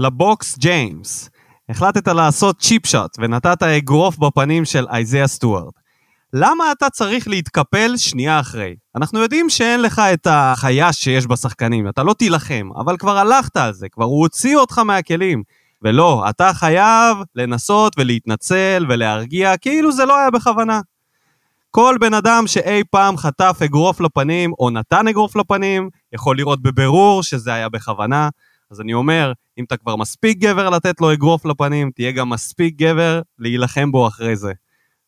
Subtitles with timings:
[0.00, 1.30] לבוקס ג'יימס.
[1.68, 5.74] החלטת לעשות צ'יפ שוט ונתת אגרוף בפנים של אייזיה סטוארט.
[6.32, 8.74] למה אתה צריך להתקפל שנייה אחרי?
[8.96, 13.72] אנחנו יודעים שאין לך את החיה שיש בשחקנים, אתה לא תילחם, אבל כבר הלכת על
[13.72, 15.42] זה, כבר הוא הוציא אותך מהכלים.
[15.82, 20.80] ולא, אתה חייב לנסות ולהתנצל ולהרגיע, כאילו זה לא היה בכוונה.
[21.70, 27.22] כל בן אדם שאי פעם חטף אגרוף לפנים או נתן אגרוף לפנים, יכול לראות בבירור
[27.22, 28.28] שזה היה בכוונה.
[28.70, 32.76] אז אני אומר, אם אתה כבר מספיק גבר לתת לו אגרוף לפנים, תהיה גם מספיק
[32.76, 34.52] גבר להילחם בו אחרי זה.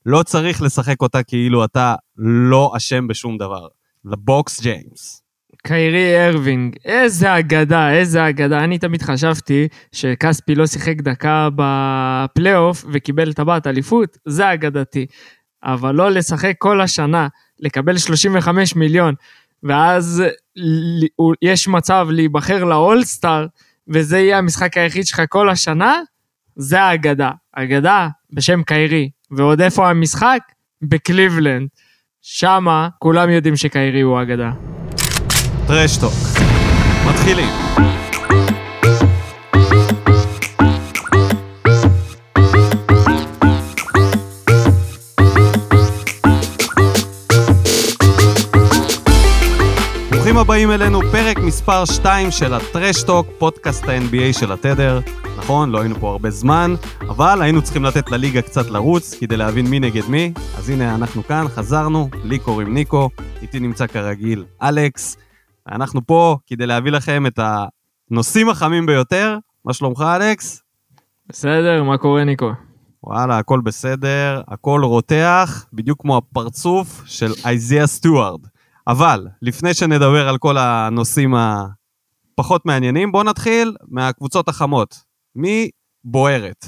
[0.07, 3.67] לא צריך לשחק אותה כאילו אתה לא אשם בשום דבר.
[4.05, 5.23] לבוקס ג'יימס.
[5.67, 8.65] קיירי ארווינג, איזה אגדה, איזה אגדה.
[8.65, 15.07] אני תמיד חשבתי שכספי לא שיחק דקה בפלייאוף וקיבל טבעת אליפות, זה אגדתי.
[15.65, 17.29] אבל לא לשחק כל השנה,
[17.61, 19.15] לקבל 35 מיליון,
[19.63, 20.23] ואז
[21.43, 23.47] יש מצב להיבחר לאולסטאר,
[23.89, 25.97] וזה יהיה המשחק היחיד שלך כל השנה,
[26.57, 27.31] זה האגדה.
[27.53, 29.11] אגדה בשם קיירי.
[29.31, 30.41] ועוד איפה המשחק?
[30.83, 31.69] בקליבלנד.
[32.23, 34.51] שמה כולם יודעים שקיירי הוא אגדה.
[35.67, 36.13] טרשטוק.
[37.11, 37.62] מתחילים.
[50.43, 55.01] הבאים אלינו, פרק מספר 2 של הטרשטוק, פודקאסט ה-NBA של התדר.
[55.39, 59.67] נכון, לא היינו פה הרבה זמן, אבל היינו צריכים לתת לליגה קצת לרוץ כדי להבין
[59.67, 60.33] מי נגד מי.
[60.59, 63.11] אז הנה, אנחנו כאן, חזרנו, לי קוראים ניקו,
[63.43, 65.17] איתי נמצא כרגיל אלכס,
[65.67, 67.41] ואנחנו פה כדי להביא לכם את
[68.11, 69.39] הנושאים החמים ביותר.
[69.65, 70.63] מה שלומך, אלכס?
[71.29, 72.53] בסדר, מה קורה, ניקו?
[73.05, 78.41] וואלה, הכל בסדר, הכל רותח, בדיוק כמו הפרצוף של אייזיה סטוארד.
[78.87, 85.01] אבל, לפני שנדבר על כל הנושאים הפחות מעניינים, בואו נתחיל מהקבוצות החמות.
[85.37, 85.71] מי
[86.05, 86.67] בוערת?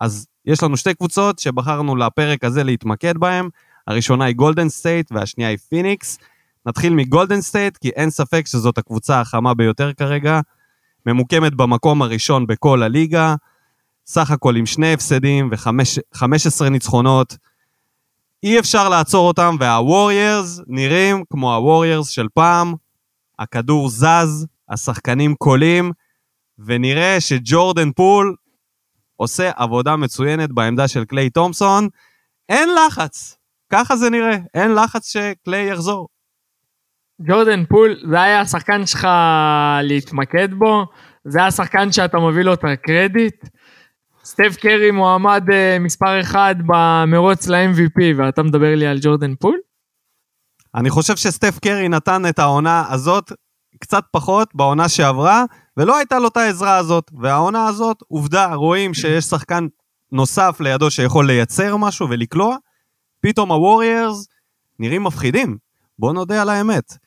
[0.00, 3.48] אז יש לנו שתי קבוצות שבחרנו לפרק הזה להתמקד בהן.
[3.86, 6.18] הראשונה היא גולדן סטייט והשנייה היא פיניקס.
[6.66, 10.40] נתחיל מגולדן סטייט, כי אין ספק שזאת הקבוצה החמה ביותר כרגע.
[11.06, 13.34] ממוקמת במקום הראשון בכל הליגה.
[14.06, 17.36] סך הכל עם שני הפסדים ו-15 ניצחונות.
[18.42, 22.74] אי אפשר לעצור אותם, והווריירס נראים כמו הווריירס של פעם.
[23.38, 25.92] הכדור זז, השחקנים קולעים,
[26.58, 28.34] ונראה שג'ורדן פול
[29.16, 31.88] עושה עבודה מצוינת בעמדה של קליי תומפסון.
[32.48, 33.36] אין לחץ,
[33.72, 36.08] ככה זה נראה, אין לחץ שקליי יחזור.
[37.28, 39.08] ג'ורדן פול, זה היה השחקן שלך
[39.82, 40.86] להתמקד בו?
[41.24, 43.44] זה השחקן שאתה מביא לו את הקרדיט?
[44.28, 49.58] סטף קרי מועמד אה, מספר אחד במרוץ ל-MVP, ואתה מדבר לי על ג'ורדן פול?
[50.74, 53.32] אני חושב שסטף קרי נתן את העונה הזאת
[53.80, 55.44] קצת פחות בעונה שעברה,
[55.76, 57.10] ולא הייתה לו את העזרה הזאת.
[57.20, 59.66] והעונה הזאת, עובדה, רואים שיש שחקן
[60.12, 62.56] נוסף לידו שיכול לייצר משהו ולקלוע,
[63.20, 64.26] פתאום הווריירס
[64.78, 65.58] נראים מפחידים.
[65.98, 66.98] בוא נודה על האמת.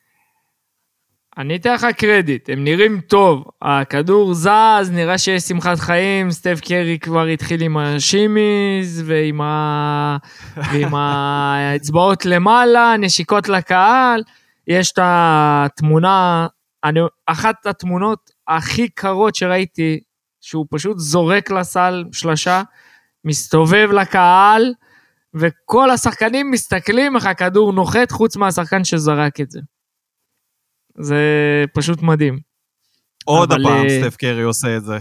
[1.37, 6.99] אני אתן לך קרדיט, הם נראים טוב, הכדור זז, נראה שיש שמחת חיים, סטף קרי
[6.99, 10.17] כבר התחיל עם ה shimmies ועם, ה...
[10.71, 14.23] ועם האצבעות למעלה, נשיקות לקהל,
[14.67, 16.47] יש את התמונה,
[16.83, 16.99] אני...
[17.25, 19.99] אחת התמונות הכי קרות שראיתי,
[20.41, 22.61] שהוא פשוט זורק לסל שלשה,
[23.25, 24.73] מסתובב לקהל,
[25.33, 29.59] וכל השחקנים מסתכלים איך הכדור נוחת, חוץ מהשחקן שזרק את זה.
[30.99, 31.19] זה
[31.73, 32.39] פשוט מדהים.
[33.25, 33.65] עוד אבל...
[33.65, 34.97] הפעם סטף קרי עושה את זה.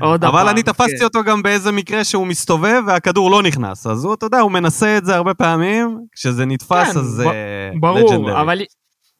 [0.00, 1.04] עוד אבל הפעם, אני תפסתי כן.
[1.04, 3.86] אותו גם באיזה מקרה שהוא מסתובב והכדור לא נכנס.
[3.86, 7.24] אז הוא, אתה יודע, הוא מנסה את זה הרבה פעמים, כשזה נתפס כן, אז זה
[7.24, 8.40] ב- ברור, לג'נדרי.
[8.40, 8.62] אבל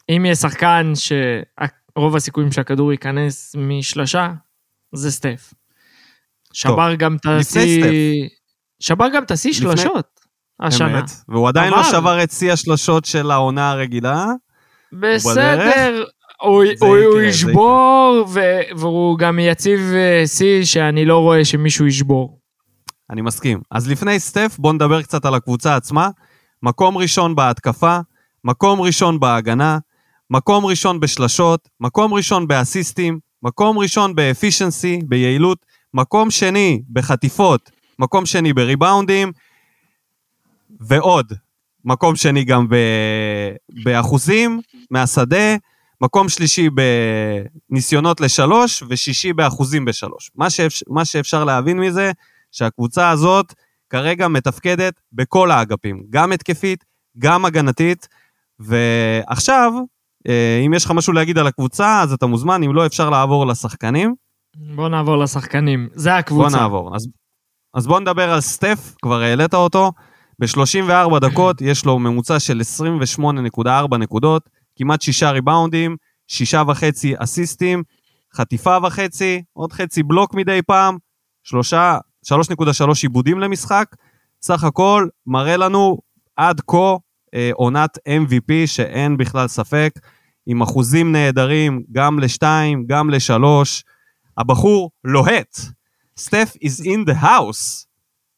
[0.08, 4.32] אם יהיה שחקן שרוב הסיכויים שהכדור ייכנס משלושה,
[4.94, 5.54] זה סטף.
[6.52, 7.84] שבר גם את השיא...
[8.80, 10.20] שבר גם את השיא שלושות
[10.60, 10.98] השנה.
[10.98, 14.26] אמת, והוא עדיין לא שבר את שיא השלושות של העונה הרגילה.
[14.92, 16.04] בסדר,
[16.42, 18.40] הוא, הוא, הוא ישבור, ו,
[18.76, 22.38] והוא גם יציב אה, שיא שאני לא רואה שמישהו ישבור.
[23.10, 23.60] אני מסכים.
[23.70, 26.10] אז לפני סטף, בואו נדבר קצת על הקבוצה עצמה.
[26.62, 27.98] מקום ראשון בהתקפה,
[28.44, 29.78] מקום ראשון בהגנה,
[30.30, 38.52] מקום ראשון בשלשות, מקום ראשון באסיסטים, מקום ראשון באפישנסי, ביעילות, מקום שני בחטיפות, מקום שני
[38.52, 39.32] בריבאונדים,
[40.80, 41.32] ועוד.
[41.84, 42.74] מקום שני גם ב...
[43.84, 45.56] באחוזים מהשדה,
[46.00, 46.68] מקום שלישי
[47.70, 50.30] בניסיונות לשלוש, ושישי באחוזים בשלוש.
[50.34, 50.72] מה, שאפ...
[50.88, 52.12] מה שאפשר להבין מזה,
[52.52, 53.54] שהקבוצה הזאת
[53.90, 56.84] כרגע מתפקדת בכל האגפים, גם התקפית,
[57.18, 58.08] גם הגנתית,
[58.58, 59.72] ועכשיו,
[60.28, 63.46] אה, אם יש לך משהו להגיד על הקבוצה, אז אתה מוזמן, אם לא, אפשר לעבור
[63.46, 64.14] לשחקנים.
[64.56, 65.88] בוא נעבור לשחקנים.
[65.94, 66.48] זה הקבוצה.
[66.48, 66.96] בוא נעבור.
[66.96, 67.08] אז,
[67.74, 69.92] אז בוא נדבר על סטף, כבר העלית אותו.
[70.38, 72.60] ב-34 דקות יש לו ממוצע של
[73.20, 75.96] 28.4 נקודות, כמעט שישה ריבאונדים,
[76.28, 77.82] שישה וחצי אסיסטים,
[78.34, 80.96] חטיפה וחצי, עוד חצי בלוק מדי פעם,
[81.42, 83.96] שלושה, 3.3 עיבודים למשחק.
[84.42, 85.98] סך הכל מראה לנו
[86.36, 86.96] עד כה
[87.34, 89.92] אה, עונת MVP שאין בכלל ספק,
[90.46, 93.84] עם אחוזים נהדרים, גם לשתיים, גם לשלוש.
[94.38, 95.56] הבחור לוהט.
[96.18, 97.86] סטף is in the house.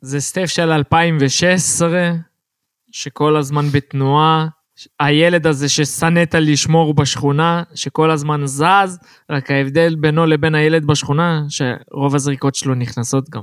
[0.01, 2.11] זה סטף של 2016,
[2.93, 4.47] שכל הזמן בתנועה.
[5.01, 8.99] הילד הזה ששנאת לשמור בשכונה, שכל הזמן זז,
[9.31, 13.43] רק ההבדל בינו לבין הילד בשכונה, שרוב הזריקות שלו נכנסות גם.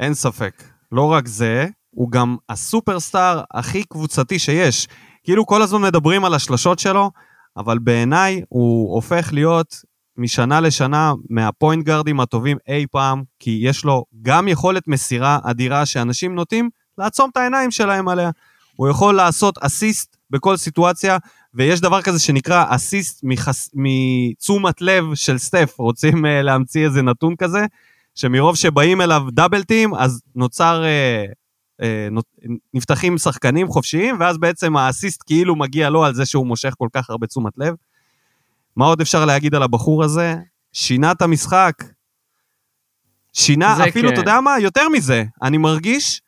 [0.00, 0.62] אין ספק.
[0.92, 4.88] לא רק זה, הוא גם הסופרסטאר הכי קבוצתי שיש.
[5.24, 7.10] כאילו כל הזמן מדברים על השלשות שלו,
[7.56, 9.76] אבל בעיניי הוא הופך להיות
[10.16, 16.34] משנה לשנה מהפוינט גארדים הטובים אי פעם, כי יש לו גם יכולת מסירה אדירה שאנשים
[16.34, 18.30] נוטים לעצום את העיניים שלהם עליה.
[18.76, 21.18] הוא יכול לעשות אסיסט בכל סיטואציה,
[21.54, 23.70] ויש דבר כזה שנקרא אסיסט מחס...
[23.74, 27.66] מתשומת לב של סטף, רוצים uh, להמציא איזה נתון כזה,
[28.14, 35.22] שמרוב שבאים אליו דאבל טים, אז נוצר, uh, uh, נפתחים שחקנים חופשיים, ואז בעצם האסיסט
[35.26, 37.74] כאילו מגיע לו על זה שהוא מושך כל כך הרבה תשומת לב.
[38.76, 40.36] מה עוד אפשר להגיד על הבחור הזה?
[40.72, 41.74] שינה את המשחק.
[43.32, 44.14] שינה, אפילו, כן.
[44.14, 44.58] אתה יודע מה?
[44.58, 46.20] יותר מזה, אני מרגיש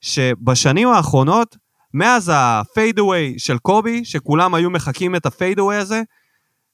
[0.00, 1.56] שבשנים האחרונות,
[1.94, 6.02] מאז ה fadeaway של קובי, שכולם היו מחקים את ה fadeaway הזה,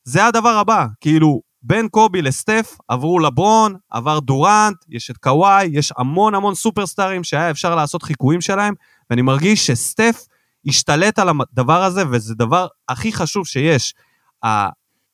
[0.05, 0.87] זה הדבר הבא.
[1.01, 7.25] כאילו, בין קובי לסטף עברו לברון, עבר דורנט, יש את קוואי, יש המון המון סופרסטארים
[7.25, 8.75] שהיה אפשר לעשות חיקויים שלהם,
[9.11, 10.27] ואני מרגיש שסטף
[10.67, 13.95] השתלט על הדבר הזה, וזה דבר הכי חשוב שיש.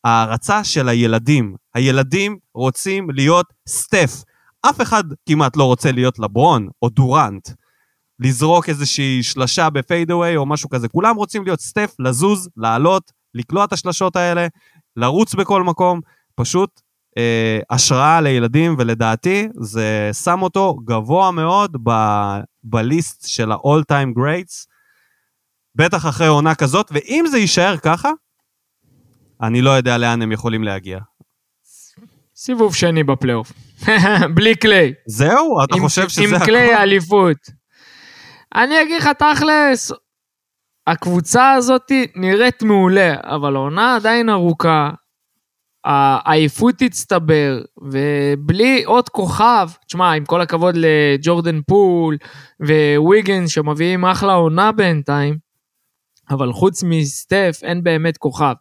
[0.04, 1.54] ההערצה של הילדים.
[1.74, 4.22] הילדים רוצים להיות סטף.
[4.62, 7.48] אף אחד כמעט לא רוצה להיות לברון או דורנט.
[8.22, 10.88] לזרוק איזושהי שלשה בפיידאווי או משהו כזה.
[10.88, 14.46] כולם רוצים להיות סטף, לזוז, לעלות, לקלוע את השלשות האלה,
[14.96, 16.00] לרוץ בכל מקום.
[16.34, 16.80] פשוט
[17.18, 24.66] אה, השראה לילדים, ולדעתי זה שם אותו גבוה מאוד ב- בליסט של ה-all time greats.
[25.74, 28.10] בטח אחרי עונה כזאת, ואם זה יישאר ככה,
[29.42, 30.98] אני לא יודע לאן הם יכולים להגיע.
[32.36, 33.52] סיבוב שני בפלייאוף.
[34.34, 34.92] בלי קליי.
[35.06, 35.64] זהו?
[35.64, 37.61] אתה עם, חושב שזה עם קליי האליפות.
[38.54, 39.92] אני אגיד לך תכלס,
[40.86, 44.90] הקבוצה הזאת נראית מעולה, אבל העונה עדיין ארוכה.
[45.84, 52.16] העייפות תצטבר, ובלי עוד כוכב, תשמע, עם כל הכבוד לג'ורדן פול
[52.96, 55.38] וויגינס שמביאים אחלה עונה בינתיים,
[56.30, 58.54] אבל חוץ מסטף אין באמת כוכב.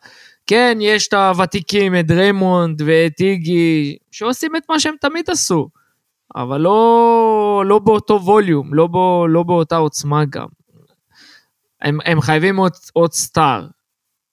[0.48, 5.70] כן, יש את הוותיקים, את דריימונד ואת איגי, שעושים את מה שהם תמיד עשו,
[6.36, 10.48] אבל לא, לא באותו volume, לא, בו, לא באותה עוצמה גם.
[11.82, 13.68] הם, הם חייבים עוד, עוד star,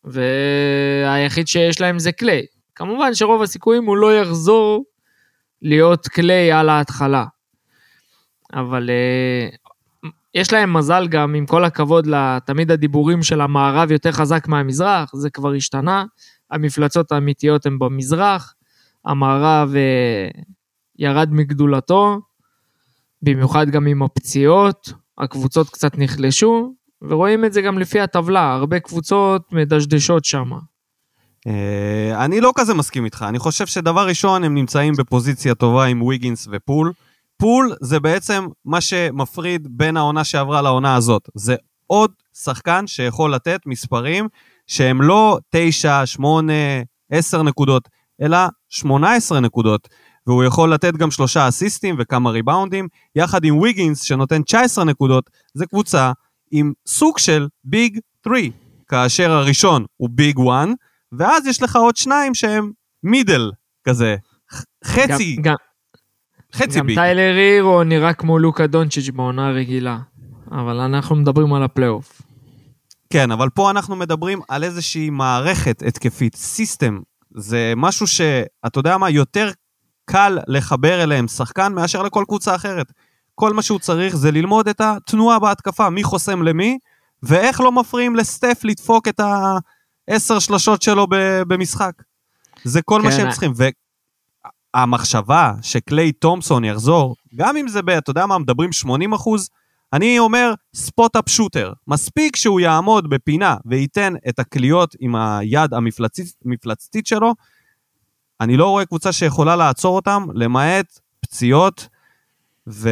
[0.05, 2.47] והיחיד שיש להם זה קליי.
[2.75, 4.85] כמובן שרוב הסיכויים הוא לא יחזור
[5.63, 7.25] להיות קליי על ההתחלה.
[8.53, 9.49] אבל אה,
[10.35, 15.31] יש להם מזל גם, עם כל הכבוד לתמיד הדיבורים של המערב יותר חזק מהמזרח, זה
[15.31, 16.05] כבר השתנה.
[16.51, 18.55] המפלצות האמיתיות הן במזרח,
[19.05, 20.41] המערב אה,
[20.99, 22.21] ירד מגדולתו,
[23.23, 26.73] במיוחד גם עם הפציעות, הקבוצות קצת נחלשו,
[27.03, 30.51] ורואים את זה גם לפי הטבלה, הרבה קבוצות מדשדשות שם.
[31.47, 36.03] אה, אני לא כזה מסכים איתך, אני חושב שדבר ראשון, הם נמצאים בפוזיציה טובה עם
[36.03, 36.93] ויגינס ופול.
[37.37, 41.29] פול זה בעצם מה שמפריד בין העונה שעברה לעונה הזאת.
[41.35, 41.57] זה
[41.87, 44.29] עוד שחקן שיכול לתת מספרים
[44.67, 46.53] שהם לא 9, 8,
[47.11, 47.89] 10 נקודות,
[48.23, 49.89] אלא 18 נקודות.
[50.29, 55.67] והוא יכול לתת גם שלושה אסיסטים וכמה ריבאונדים, יחד עם ויגינס שנותן 19 נקודות, זה
[55.67, 56.13] קבוצה
[56.51, 58.41] עם סוג של big 3,
[58.89, 60.69] כאשר הראשון הוא big 1,
[61.13, 63.51] ואז יש לך עוד שניים שהם middle
[63.85, 64.17] כזה,
[64.85, 65.37] חצי.
[65.37, 65.55] גם, גם,
[66.53, 66.99] חצי גם big.
[66.99, 69.99] טיילר הירו נראה כמו לוקה דונצ'יץ' בעונה רגילה,
[70.51, 72.23] אבל אנחנו מדברים על הפלייאוף.
[73.11, 76.99] כן, אבל פה אנחנו מדברים על איזושהי מערכת התקפית, system.
[77.35, 79.51] זה משהו שאתה יודע מה, יותר
[80.09, 82.93] קל לחבר אליהם שחקן מאשר לכל קבוצה אחרת.
[83.35, 86.79] כל מה שהוא צריך זה ללמוד את התנועה בהתקפה, מי חוסם למי,
[87.23, 89.21] ואיך לא מפריעים לסטף לדפוק את
[90.09, 91.07] העשר שלשות שלו
[91.49, 91.93] במשחק.
[92.65, 93.09] זה כל כן.
[93.09, 93.53] מה שהם צריכים.
[94.75, 97.91] המחשבה שקליי תומפסון יחזור, גם אם זה ב...
[97.91, 99.49] אתה יודע מה, מדברים 80 אחוז,
[99.93, 101.73] אני אומר ספוט-אפ שוטר.
[101.89, 105.75] מספיק שהוא יעמוד בפינה וייתן את הקליעות עם היד
[106.45, 107.35] המפלצתית שלו,
[108.41, 111.89] אני לא רואה קבוצה שיכולה לעצור אותם, למעט פציעות,
[112.69, 112.91] ו...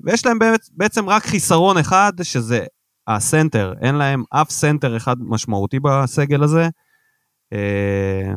[0.00, 2.64] ויש להם באמת, בעצם רק חיסרון אחד, שזה
[3.06, 3.72] הסנטר.
[3.80, 6.68] אין להם אף סנטר אחד משמעותי בסגל הזה.
[7.52, 8.32] אה,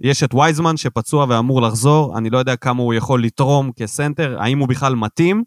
[0.00, 4.58] יש את וייזמן שפצוע ואמור לחזור, אני לא יודע כמה הוא יכול לתרום כסנטר, האם
[4.58, 5.44] הוא בכלל מתאים,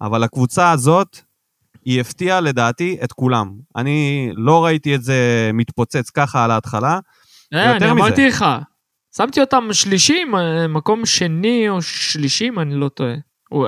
[0.00, 1.18] אבל הקבוצה הזאת,
[1.84, 3.52] היא הפתיעה לדעתי את כולם.
[3.76, 6.98] אני לא ראיתי את זה מתפוצץ ככה על ההתחלה.
[7.54, 8.44] אה, אני אמרתי לך,
[9.16, 10.34] שמתי אותם שלישים,
[10.68, 13.14] מקום שני או שלישי, אם אני לא טועה.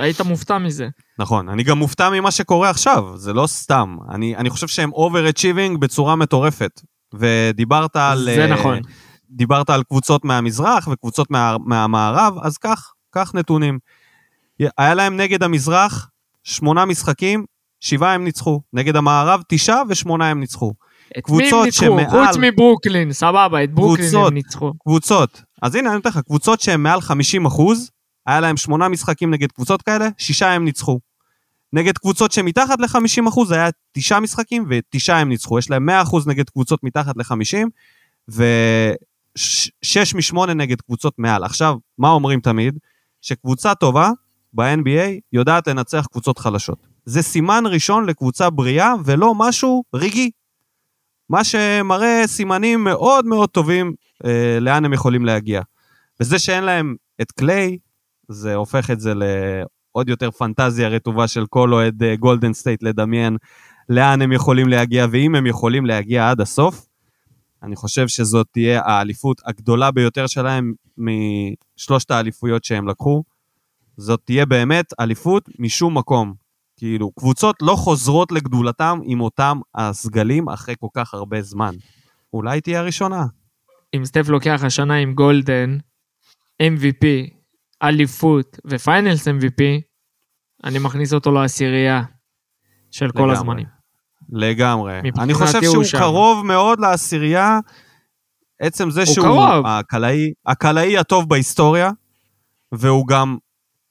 [0.00, 0.88] היית מופתע מזה.
[1.18, 3.96] נכון, אני גם מופתע ממה שקורה עכשיו, זה לא סתם.
[4.10, 6.80] אני, אני חושב שהם overachieving בצורה מטורפת.
[7.14, 8.24] ודיברת על...
[8.24, 8.78] זה אה, נכון.
[9.30, 13.78] דיברת על קבוצות מהמזרח וקבוצות מה, מהמערב, אז כך, כך נתונים.
[14.78, 16.10] היה להם נגד המזרח
[16.44, 17.44] שמונה משחקים,
[17.80, 18.60] שבעה הם ניצחו.
[18.72, 20.72] נגד המערב תשעה ושמונה הם ניצחו.
[21.18, 21.86] את מי הם ניצחו?
[21.86, 22.26] שמעל...
[22.26, 24.72] חוץ מברוקלין, סבבה, את ברוקלין קבוצות, הם ניצחו.
[24.78, 25.42] קבוצות.
[25.62, 27.90] אז הנה, אני נותן לך, קבוצות שהן מעל 50 אחוז,
[28.26, 31.00] היה להם שמונה משחקים נגד קבוצות כאלה, שישה הם ניצחו.
[31.72, 35.58] נגד קבוצות שמתחת ל-50 אחוז, היה תשעה משחקים ותשעה הם ניצחו.
[35.58, 37.68] יש להם 100 אחוז נגד קבוצות מתחת ל-50,
[38.28, 41.44] ושש משמונה נגד קבוצות מעל.
[41.44, 42.78] עכשיו, מה אומרים תמיד?
[43.22, 44.10] שקבוצה טובה
[44.52, 46.78] ב-NBA יודעת לנצח קבוצות חלשות.
[47.04, 50.30] זה סימן ראשון לקבוצה בריאה ולא משהו רגעי.
[51.30, 53.92] מה שמראה סימנים מאוד מאוד טובים
[54.24, 55.62] אה, לאן הם יכולים להגיע.
[56.20, 57.78] וזה שאין להם את קליי,
[58.28, 63.36] זה הופך את זה לעוד יותר פנטזיה רטובה של כל אוהד גולדן סטייט לדמיין
[63.88, 66.86] לאן הם יכולים להגיע, ואם הם יכולים להגיע עד הסוף,
[67.62, 73.22] אני חושב שזאת תהיה האליפות הגדולה ביותר שלהם משלושת האליפויות שהם לקחו.
[73.96, 76.47] זאת תהיה באמת אליפות משום מקום.
[76.78, 81.74] כאילו, קבוצות לא חוזרות לגדולתם עם אותם הסגלים אחרי כל כך הרבה זמן.
[82.32, 83.24] אולי תהיה הראשונה.
[83.96, 85.78] אם סטף לוקח השנה עם גולדן,
[86.62, 87.06] MVP,
[87.82, 89.62] אליפות ופיינלס MVP,
[90.64, 92.02] אני מכניס אותו לעשירייה
[92.90, 93.22] של לגמרי.
[93.22, 93.66] כל הזמנים.
[94.28, 95.00] לגמרי.
[95.18, 95.98] אני חושב שהוא שם.
[95.98, 97.58] קרוב מאוד לעשירייה.
[98.60, 101.90] עצם זה שהוא הקלעי, הקלעי הטוב בהיסטוריה,
[102.72, 103.36] והוא גם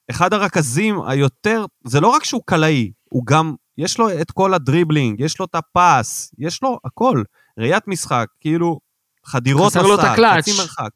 [0.10, 4.60] אחד הרכזים היותר, זה לא רק שהוא קלעי, הוא גם, יש לו את כל ה
[4.60, 7.24] dribbling, יש לו את ה pass, יש לו הכל.
[7.58, 8.80] ראיית משחק, כאילו,
[9.26, 10.42] חדירות הקלאץ'.
[10.42, 10.90] חצי מרחק.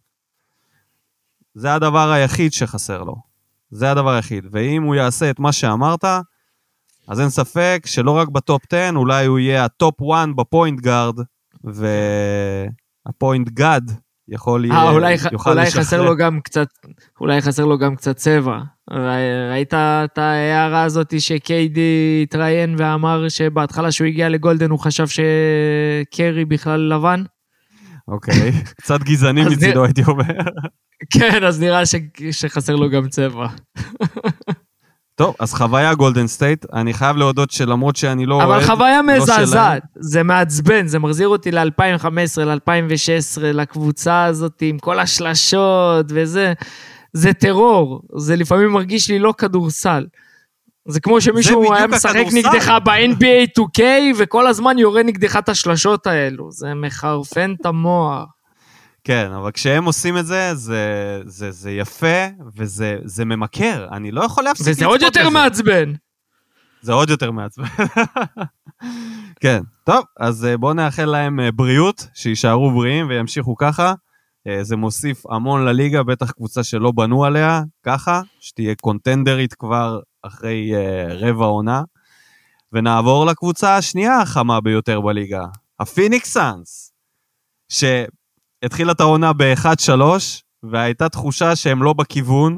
[1.53, 3.15] זה הדבר היחיד שחסר לו.
[3.71, 4.45] זה הדבר היחיד.
[4.51, 6.05] ואם הוא יעשה את מה שאמרת,
[7.07, 10.43] אז אין ספק שלא רק ב top 10, אולי הוא יהיה ה top 1 ב
[10.43, 11.15] point guard,
[11.63, 13.91] וה point guard
[14.31, 15.83] יכול יהיה, אה, אולי, יוכל אולי לשחרר.
[15.83, 16.67] חסר לו גם קצת,
[17.21, 18.59] אולי חסר לו גם קצת צבע.
[19.51, 26.79] ראית את ההערה הזאת שקיידי התראיין ואמר שבהתחלה שהוא הגיע לגולדן הוא חשב שקרי בכלל
[26.79, 27.23] לבן?
[28.07, 30.33] אוקיי, קצת גזעני מצידו הייתי אומר.
[31.13, 31.95] כן, אז נראה ש...
[32.31, 33.47] שחסר לו גם צבע.
[35.21, 38.63] טוב, אז חוויה גולדן סטייט, אני חייב להודות שלמרות שאני לא אבל אוהד...
[38.63, 44.99] אבל חוויה לא מזעזעת, זה מעצבן, זה מחזיר אותי ל-2015, ל-2016, לקבוצה הזאת עם כל
[44.99, 46.53] השלשות וזה.
[47.13, 50.05] זה טרור, זה לפעמים מרגיש לי לא כדורסל.
[50.87, 53.81] זה כמו שמישהו היה משחק נגדך ב-NBA 2K
[54.17, 58.25] וכל הזמן יורה נגדך את השלשות האלו, זה מחרפן את המוח.
[59.03, 64.21] כן, אבל כשהם עושים את זה, זה, זה, זה יפה וזה זה ממכר, אני לא
[64.21, 65.29] יכול להפסיק וזה עוד יותר לזה.
[65.29, 65.93] מעצבן.
[66.81, 67.65] זה עוד יותר מעצבן.
[69.41, 73.93] כן, טוב, אז אה, בואו נאחל להם אה, בריאות, שיישארו בריאים וימשיכו ככה.
[74.47, 80.71] אה, זה מוסיף המון לליגה, בטח קבוצה שלא בנו עליה ככה, שתהיה קונטנדרית כבר אחרי
[81.09, 81.81] רבע עונה.
[82.73, 85.45] ונעבור לקבוצה השנייה החמה ביותר בליגה,
[85.79, 86.93] הפיניקס סאנס,
[88.63, 90.01] התחילה את העונה ב-1-3,
[90.63, 92.57] והייתה תחושה שהם לא בכיוון.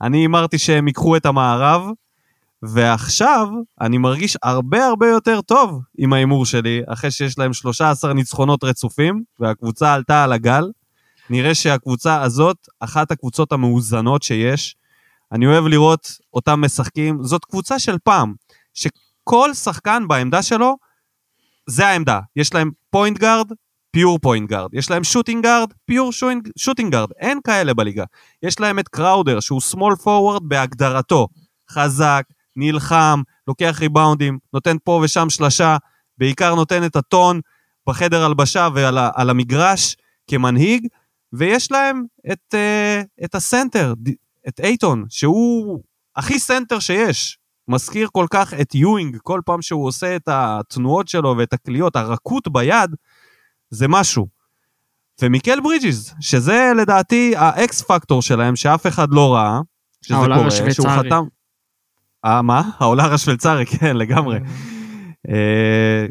[0.00, 1.82] אני הימרתי שהם ייקחו את המערב,
[2.62, 3.48] ועכשיו
[3.80, 9.22] אני מרגיש הרבה הרבה יותר טוב עם ההימור שלי, אחרי שיש להם 13 ניצחונות רצופים,
[9.40, 10.70] והקבוצה עלתה על הגל.
[11.30, 14.76] נראה שהקבוצה הזאת, אחת הקבוצות המאוזנות שיש.
[15.32, 17.18] אני אוהב לראות אותם משחקים.
[17.22, 18.34] זאת קבוצה של פעם,
[18.74, 20.76] שכל שחקן בעמדה שלו,
[21.66, 22.20] זה העמדה.
[22.36, 23.52] יש להם point guard,
[23.96, 26.10] pure point guard, יש להם shooting guard, pure
[26.58, 28.04] shooting guard, אין כאלה בליגה.
[28.42, 31.28] יש להם את קראודר, שהוא small forward בהגדרתו,
[31.70, 32.22] חזק,
[32.56, 35.76] נלחם, לוקח ריבאונדים, נותן פה ושם שלשה,
[36.18, 37.40] בעיקר נותן את הטון
[37.88, 40.86] בחדר הלבשה ועל המגרש כמנהיג,
[41.32, 43.94] ויש להם את, אה, את הסנטר,
[44.48, 45.80] את אייטון, שהוא
[46.16, 47.38] הכי סנטר שיש.
[47.68, 52.48] מזכיר כל כך את יואינג, כל פעם שהוא עושה את התנועות שלו ואת הקליעות, הרכות
[52.48, 52.90] ביד,
[53.70, 54.26] זה משהו.
[55.22, 59.60] ומיקל ברידג'יז, שזה לדעתי האקס פקטור שלהם, שאף אחד לא ראה,
[60.02, 60.90] שזה קורה, שהוא השוויצרי.
[60.90, 61.22] חתם...
[62.24, 62.62] אה, מה?
[62.78, 64.38] העולר השוויצרי, כן, לגמרי.
[65.28, 66.06] אה,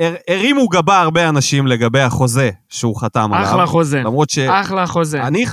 [0.00, 3.48] הר- הרימו גבה הרבה אנשים לגבי החוזה שהוא חתם עליו.
[3.50, 3.98] אחלה חוזה.
[4.02, 4.38] למרות ש...
[4.38, 5.22] אחלה חוזה.
[5.22, 5.44] אני,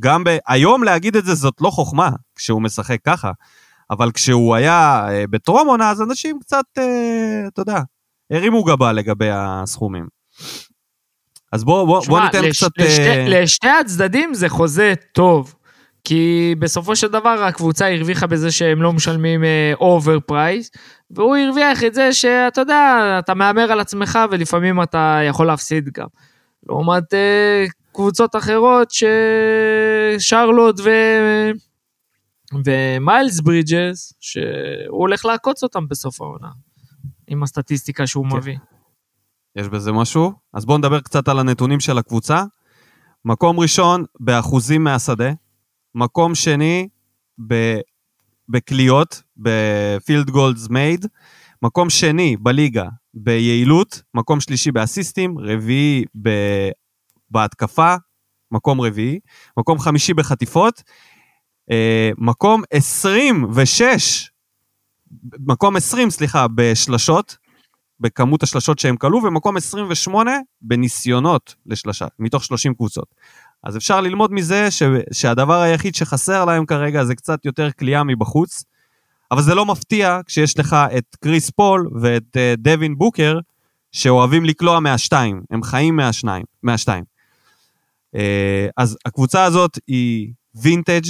[0.00, 0.36] גם ב...
[0.46, 3.30] היום להגיד את זה זאת לא חוכמה, כשהוא משחק ככה,
[3.90, 6.84] אבל כשהוא היה אה, בטרום עונה, אז אנשים קצת, אה,
[7.48, 7.80] אתה יודע,
[8.32, 10.06] הרימו גבה לגבי הסכומים.
[11.52, 12.70] אז בוא, בוא, בוא ניתן לש- קצת...
[12.78, 15.54] לשתי- אה, לשתי הצדדים זה חוזה טוב.
[16.04, 19.44] כי בסופו של דבר הקבוצה הרוויחה בזה שהם לא משלמים
[19.80, 20.70] over price,
[21.10, 26.06] והוא הרוויח את זה שאתה יודע, אתה מהמר על עצמך ולפעמים אתה יכול להפסיד גם.
[26.68, 28.88] לעומת אה, קבוצות אחרות
[30.18, 30.90] כשרלוט ו...
[32.64, 36.48] ומיילס ברידג'ס, שהוא הולך לעקוץ אותם בסוף העונה,
[37.26, 38.36] עם הסטטיסטיקה שהוא כן.
[38.36, 38.56] מביא.
[39.56, 40.32] יש בזה משהו?
[40.52, 42.44] אז בואו נדבר קצת על הנתונים של הקבוצה.
[43.24, 45.32] מקום ראשון באחוזים מהשדה,
[45.94, 46.88] מקום שני
[47.46, 47.80] ב-
[48.48, 51.06] בקליעות, ב field goals made,
[51.62, 56.70] מקום שני בליגה ביעילות, מקום שלישי באסיסטים, רביעי ב-
[57.30, 57.94] בהתקפה,
[58.50, 59.20] מקום רביעי,
[59.56, 60.82] מקום חמישי בחטיפות,
[61.70, 64.30] אה, מקום 26,
[65.46, 67.36] מקום 20, סליחה, בשלשות,
[68.02, 70.32] בכמות השלשות שהם כלו, ומקום 28
[70.62, 73.14] בניסיונות לשלשה, מתוך 30 קבוצות.
[73.64, 74.82] אז אפשר ללמוד מזה ש,
[75.12, 78.64] שהדבר היחיד שחסר להם כרגע זה קצת יותר כליאה מבחוץ,
[79.30, 83.38] אבל זה לא מפתיע כשיש לך את קריס פול ואת uh, דווין בוקר,
[83.92, 87.04] שאוהבים לקלוע מהשתיים, הם חיים מהשניים, מהשתיים.
[88.16, 88.18] Uh,
[88.76, 91.06] אז הקבוצה הזאת היא וינטג',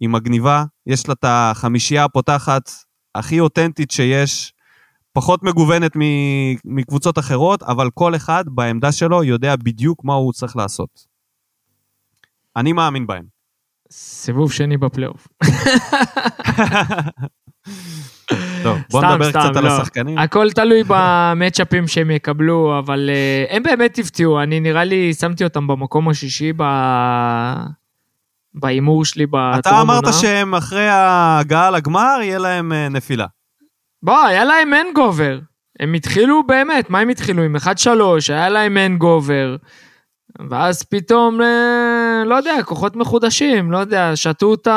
[0.00, 2.70] היא מגניבה, יש לה את החמישייה הפותחת
[3.14, 4.52] הכי אותנטית שיש,
[5.12, 5.92] פחות מגוונת
[6.64, 11.06] מקבוצות אחרות, אבל כל אחד בעמדה שלו יודע בדיוק מה הוא צריך לעשות.
[12.56, 13.24] אני מאמין בהם.
[13.92, 15.28] סיבוב שני בפלייאוף.
[18.62, 19.68] טוב, בוא סתם, נדבר סתם, קצת על לא.
[19.68, 20.18] השחקנים.
[20.18, 24.42] הכל תלוי במצ'אפים שהם יקבלו, אבל uh, הם באמת הפתיעו.
[24.42, 26.62] אני נראה לי שמתי אותם במקום השישי ב...
[28.54, 33.26] בהימור שלי בטרום אתה אמרת שהם אחרי ההגעה לגמר, יהיה להם אה, נפילה.
[34.02, 35.38] בוא, היה להם אין גובר.
[35.80, 37.42] הם התחילו באמת, מה הם התחילו?
[37.42, 37.60] עם 1-3,
[38.28, 39.56] היה להם hangover.
[40.50, 44.72] ואז פתאום, אה, לא יודע, כוחות מחודשים, לא יודע, שתו אותה,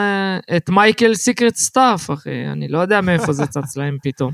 [0.00, 4.32] אה, את Michael's secret stuff, אחי, אני לא יודע מאיפה זה צץ להם פתאום.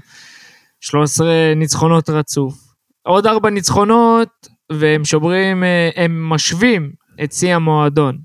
[0.80, 2.54] 13 ניצחונות רצוף.
[3.02, 6.92] עוד ארבע ניצחונות, והם שוברים, אה, הם משווים
[7.24, 8.18] את שיא המועדון.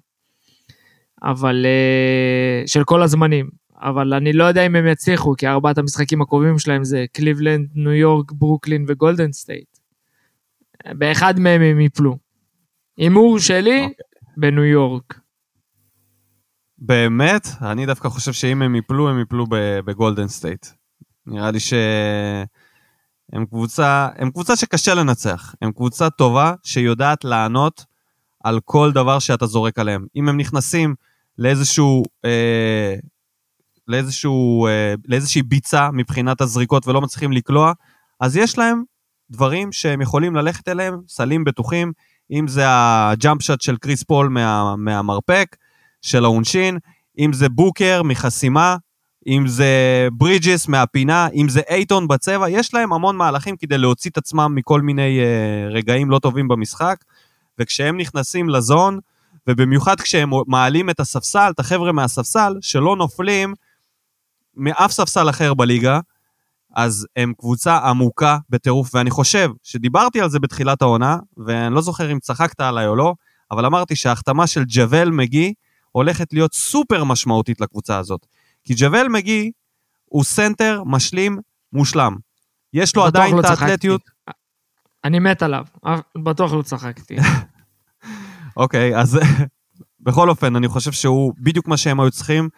[1.23, 1.65] אבל,
[2.65, 3.49] של כל הזמנים.
[3.85, 7.93] אבל אני לא יודע אם הם יצליחו, כי ארבעת המשחקים הקרובים שלהם זה קליבלנד, ניו
[7.93, 9.77] יורק, ברוקלין וגולדן סטייט.
[10.89, 12.17] באחד מהם הם יפלו.
[12.97, 13.95] הימור שלי, אוקיי.
[14.37, 15.19] בניו יורק.
[16.77, 17.47] באמת?
[17.61, 19.45] אני דווקא חושב שאם הם יפלו, הם יפלו
[19.85, 20.65] בגולדן סטייט.
[21.25, 25.55] נראה לי שהם קבוצה, הם קבוצה שקשה לנצח.
[25.61, 27.85] הם קבוצה טובה שיודעת לענות
[28.43, 30.05] על כל דבר שאתה זורק עליהם.
[30.15, 30.95] אם הם נכנסים
[31.37, 32.95] לאיזשהו, אה,
[33.87, 37.73] לאיזשהו, אה, לאיזושהי ביצה מבחינת הזריקות ולא מצליחים לקלוע,
[38.19, 38.83] אז יש להם
[39.31, 41.91] דברים שהם יכולים ללכת אליהם, סלים בטוחים,
[42.31, 45.55] אם זה ה jump shot של קריס פול מה, מהמרפק,
[46.01, 46.77] של העונשין,
[47.19, 48.77] אם זה בוקר מחסימה,
[49.27, 54.17] אם זה ברידג'ס מהפינה, אם זה אייטון בצבע, יש להם המון מהלכים כדי להוציא את
[54.17, 56.95] עצמם מכל מיני אה, רגעים לא טובים במשחק,
[57.59, 58.99] וכשהם נכנסים ל zone,
[59.47, 63.53] ובמיוחד כשהם מעלים את הספסל, את החבר'ה מהספסל, שלא נופלים
[64.57, 65.99] מאף ספסל אחר בליגה,
[66.75, 72.11] אז הם קבוצה עמוקה בטירוף, ואני חושב שדיברתי על זה בתחילת העונה, ואני לא זוכר
[72.11, 73.13] אם צחקת עליי או לא,
[73.51, 75.53] אבל אמרתי שההחתמה של ג'אוול מגי
[75.91, 78.25] הולכת להיות סופר משמעותית לקבוצה הזאת.
[78.63, 79.51] כי ג'אוול מגי
[80.05, 81.39] הוא סנטר משלים
[81.73, 82.15] מושלם.
[82.73, 83.65] יש לו עדיין לא את צחקתי.
[83.65, 84.01] האתלטיות.
[85.03, 85.65] אני מת עליו,
[86.17, 87.15] בטוח לא צחקתי.
[88.57, 89.19] אוקיי, אז
[90.05, 92.49] בכל אופן, אני חושב שהוא בדיוק מה שהם היו צריכים.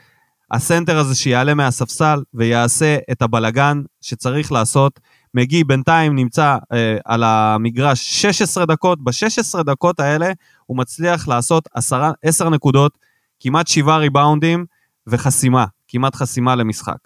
[0.51, 4.99] הסנטר הזה שיעלה מהספסל ויעשה את הבלגן שצריך לעשות.
[5.33, 10.31] מגי בינתיים נמצא אה, על המגרש 16 דקות, ב-16 דקות האלה
[10.65, 12.97] הוא מצליח לעשות 10, 10 נקודות,
[13.39, 14.65] כמעט 7 ריבאונדים
[15.07, 16.97] וחסימה, כמעט חסימה למשחק.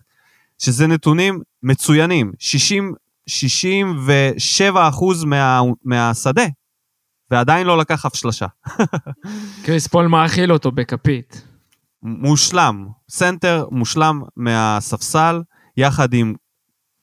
[0.58, 2.94] שזה נתונים מצוינים, 60,
[3.28, 6.46] 67 אחוז מה, מהשדה,
[7.32, 8.46] ועדיין לא לקח אף שלושה.
[9.66, 11.51] קריס פול מאכיל אותו בכפית.
[12.04, 15.42] מושלם, סנטר מושלם מהספסל,
[15.78, 16.34] יחד עם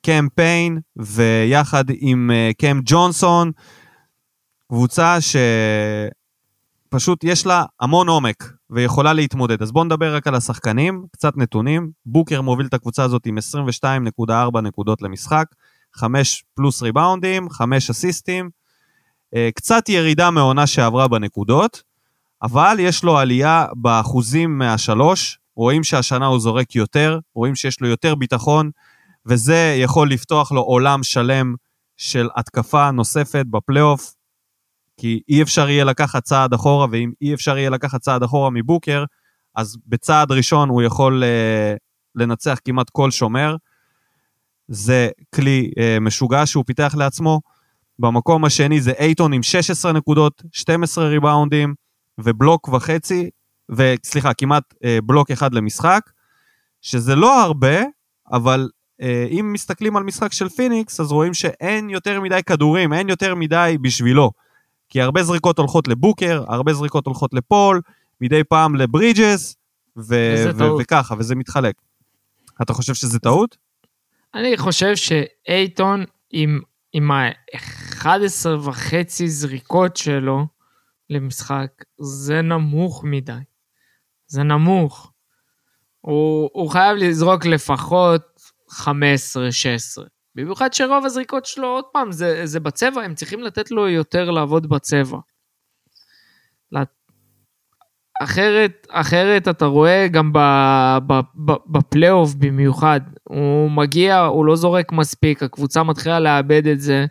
[0.06, 3.52] קם פיין ויחד עם אה, קם ג'ונסון.
[4.68, 5.16] קבוצה
[6.90, 9.62] שפשוט יש לה המון עומק ויכולה להתמודד.
[9.62, 11.90] אז בואו נדבר רק על השחקנים, קצת נתונים.
[12.06, 15.46] בוקר מוביל את הקבוצה הזאת עם 22.4 נקודות למשחק,
[15.94, 18.50] 5 פלוס ריבאונדים, 5 אסיסטים,
[19.34, 21.82] אה, קצת ירידה מעונה שעברה בנקודות,
[22.42, 28.14] אבל יש לו עלייה באחוזים מהשלוש, רואים שהשנה הוא זורק יותר, רואים שיש לו יותר
[28.14, 28.70] ביטחון,
[29.26, 31.54] וזה יכול לפתוח לו עולם שלם
[31.96, 34.14] של התקפה נוספת בפלייאוף,
[34.96, 39.04] כי אי אפשר יהיה לקחת צעד אחורה, ואם אי אפשר יהיה לקחת צעד אחורה מבוקר,
[39.54, 41.78] אז בצעד ראשון הוא יכול uh,
[42.14, 43.56] לנצח כמעט כל שומר.
[44.68, 47.40] זה כלי uh, משוגע שהוא פיתח לעצמו.
[47.98, 51.74] במקום השני זה אייטון עם 16 נקודות, 12 ריבאונדים
[52.18, 53.30] ובלוק וחצי,
[53.70, 56.10] וסליחה, כמעט uh, בלוק אחד למשחק,
[56.82, 57.82] שזה לא הרבה,
[58.32, 58.68] אבל
[59.02, 63.34] uh, אם מסתכלים על משחק של פיניקס, אז רואים שאין יותר מדי כדורים, אין יותר
[63.34, 64.30] מדי בשבילו.
[64.88, 67.80] כי הרבה זריקות הולכות לבוקר, הרבה זריקות הולכות לפול,
[68.20, 69.56] מדי פעם לברידג'ס,
[69.96, 71.74] ו- ו- וככה, וזה מתחלק.
[72.62, 73.56] אתה חושב שזה טעות?
[74.34, 76.60] אני חושב שאייטון עם,
[76.92, 80.46] עם ה-11 וחצי זריקות שלו
[81.10, 83.32] למשחק, זה נמוך מדי.
[84.26, 85.12] זה נמוך.
[86.00, 88.22] הוא, הוא חייב לזרוק לפחות
[88.70, 88.74] 15-16.
[90.34, 94.68] במיוחד שרוב הזריקות שלו, עוד פעם, זה, זה בצבע, הם צריכים לתת לו יותר לעבוד
[94.68, 95.18] בצבע.
[98.22, 100.32] אחרת, אחרת אתה רואה גם
[101.66, 107.06] בפלייאוף במיוחד, הוא מגיע, הוא לא זורק מספיק, הקבוצה מתחילה לאבד את זה,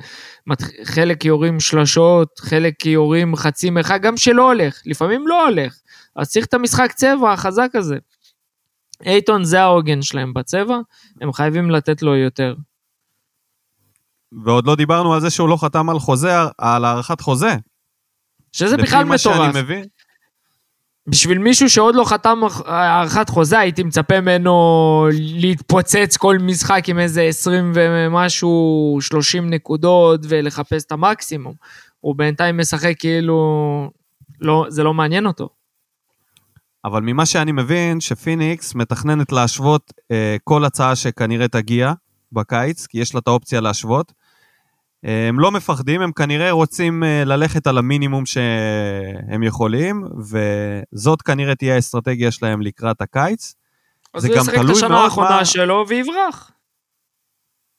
[0.84, 5.76] חלק יורים שלשות, חלק יורים חצי מרחק, גם שלא הולך, לפעמים לא הולך,
[6.16, 7.98] אז צריך את המשחק צבע החזק הזה.
[9.06, 10.78] אייטון זה העוגן שלהם בצבע,
[11.22, 12.56] הם חייבים לתת לו יותר.
[14.44, 17.56] ועוד לא דיברנו על זה שהוא לא חתם על חוזה, על הארכת חוזה.
[18.52, 19.26] שזה בכלל מטורף.
[19.26, 19.86] לפי מה שאני מבין.
[21.08, 27.22] בשביל מישהו שעוד לא חתם הארכת חוזה, הייתי מצפה ממנו להתפוצץ כל משחק עם איזה
[27.22, 31.54] 20 ומשהו, 30 נקודות ולחפש את המקסימום.
[32.00, 33.90] הוא בינתיים משחק כאילו,
[34.42, 35.50] לא, זה לא מעניין אותו.
[36.86, 41.94] אבל ממה שאני מבין, שפיניקס מתכננת להשוות אה, כל הצעה שכנראה תגיע
[42.32, 44.14] בקיץ, כי יש לה את האופציה להשוות.
[45.04, 50.04] הם לא מפחדים, הם כנראה רוצים אה, ללכת על המינימום שהם יכולים,
[50.94, 53.56] וזאת כנראה תהיה האסטרטגיה שלהם לקראת הקיץ.
[54.14, 55.46] אז הוא ישחק את השנה האחרונה מה...
[55.46, 56.52] שלו ויברח.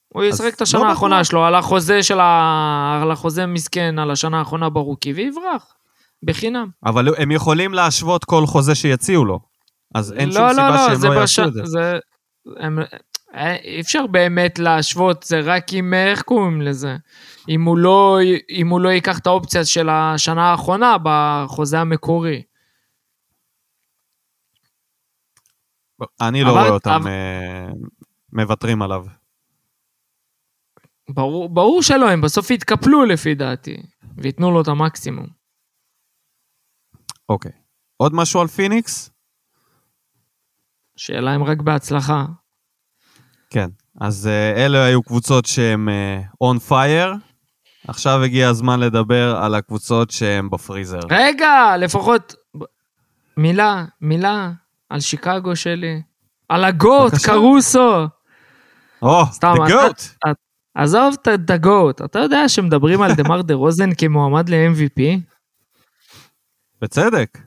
[0.09, 3.01] הוא ישחק את השנה לא האחרונה שלו על החוזה של ה...
[3.03, 5.75] על החוזה מסכן, על השנה האחרונה ברוקי, ויברח.
[6.23, 6.69] בחינם.
[6.85, 9.41] אבל הם יכולים להשוות כל חוזה שיציעו לו.
[9.95, 11.63] אז אין לא, שום לא, סיבה לא, שהם לא יעשו את זה.
[11.65, 11.99] זה
[12.57, 12.79] הם,
[13.35, 16.97] אי אפשר באמת להשוות, זה רק אם, איך קוראים לזה?
[17.49, 18.19] אם הוא לא,
[18.51, 22.43] אם הוא לא ייקח את האופציה של השנה האחרונה בחוזה המקורי.
[26.21, 27.11] אני לא אבל, רואה אותם אבל...
[27.11, 27.69] אה,
[28.33, 29.07] מוותרים עליו.
[31.09, 33.77] ברור, ברור שלא, הם בסוף יתקפלו לפי דעתי,
[34.17, 35.27] וייתנו לו את המקסימום.
[37.29, 37.53] אוקיי.
[37.97, 39.11] עוד משהו על פיניקס?
[40.97, 42.27] שאלה אם רק בהצלחה.
[43.51, 43.69] כן,
[44.01, 47.17] אז uh, אלה היו קבוצות שהן uh, on fire.
[47.89, 51.01] עכשיו הגיע הזמן לדבר על הקבוצות שהן בפריזר.
[51.11, 52.35] רגע, לפחות
[53.37, 54.51] מילה, מילה
[54.89, 56.03] על שיקגו שלי.
[56.49, 58.07] על הגוט, קרוסו.
[59.03, 60.33] או, oh, the goat.
[60.75, 65.01] עזוב את הגוט, אתה יודע שמדברים על דמר דה רוזן כמועמד ל-MVP?
[66.83, 67.39] בצדק.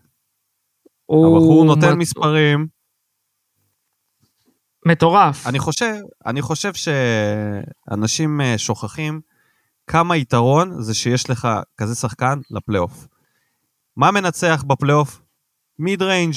[1.10, 2.81] הבחור נותן מספרים.
[4.86, 5.48] מטורף.
[5.48, 9.22] אני חושב, אני חושב שאנשים אה, שוכחים
[9.88, 13.08] כמה יתרון זה שיש לך כזה שחקן לפלייאוף.
[13.98, 15.22] מה מנצח בפלייאוף?
[15.80, 16.36] mid range.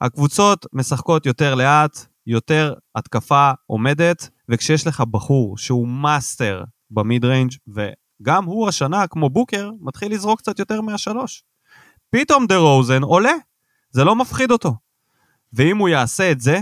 [0.00, 7.52] הקבוצות משחקות יותר לאט, יותר התקפה עומדת, וכשיש לך בחור שהוא מאסטר ב mid range,
[7.68, 11.44] וגם הוא השנה, כמו בוקר, מתחיל לזרוק קצת יותר מהשלוש.
[12.10, 13.34] פתאום דה רוזן עולה,
[13.90, 14.74] זה לא מפחיד אותו.
[15.52, 16.60] ואם הוא יעשה את זה,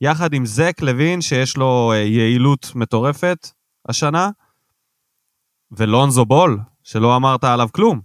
[0.00, 3.48] יחד עם זק לוין, שיש לו אה, יעילות מטורפת
[3.88, 4.30] השנה,
[5.72, 8.00] ולונזו בול, שלא אמרת עליו כלום.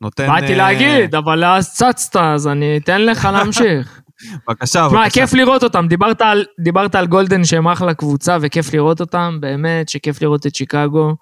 [0.00, 0.26] נותן...
[0.26, 0.56] באתי uh...
[0.56, 4.00] להגיד, אבל אז צצת, אז אני אתן לך להמשיך.
[4.48, 5.10] בבקשה, בבקשה.
[5.10, 5.88] כיף לראות אותם.
[5.88, 10.54] דיברת על, דיברת על גולדן שהם אחלה קבוצה, וכיף לראות אותם, באמת, שכיף לראות את
[10.54, 11.16] שיקגו.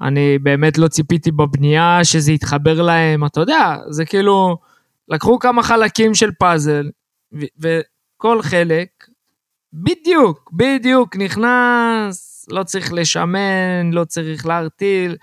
[0.00, 4.56] אני באמת לא ציפיתי בבנייה שזה יתחבר להם, אתה יודע, זה כאילו,
[5.08, 6.90] לקחו כמה חלקים של פאזל,
[7.62, 7.80] ו-
[8.16, 8.88] כל חלק,
[9.72, 15.16] בדיוק, בדיוק, נכנס, לא צריך לשמן, לא צריך להרטיל,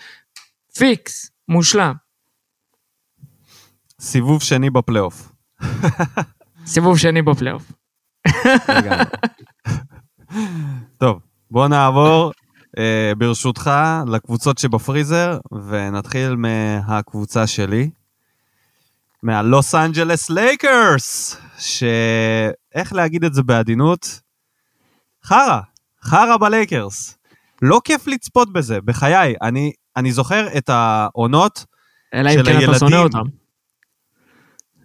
[0.78, 1.94] פיקס, מושלם.
[4.00, 5.32] סיבוב שני בפלייאוף.
[6.66, 7.72] סיבוב שני בפלייאוף.
[10.98, 11.20] טוב,
[11.52, 12.32] בוא נעבור
[12.78, 13.72] אה, ברשותך
[14.08, 17.90] לקבוצות שבפריזר, ונתחיל מהקבוצה שלי,
[19.24, 24.22] מהלוס אנג'לס לייקרס, שאיך להגיד את זה בעדינות?
[25.26, 25.60] חרא,
[26.04, 27.18] חרא בלייקרס.
[27.62, 29.34] לא כיף לצפות בזה, בחיי.
[29.42, 31.66] אני, אני זוכר את העונות
[32.14, 33.20] אלא אם של כן אתה שונא הילדים.
[33.20, 33.30] אותם.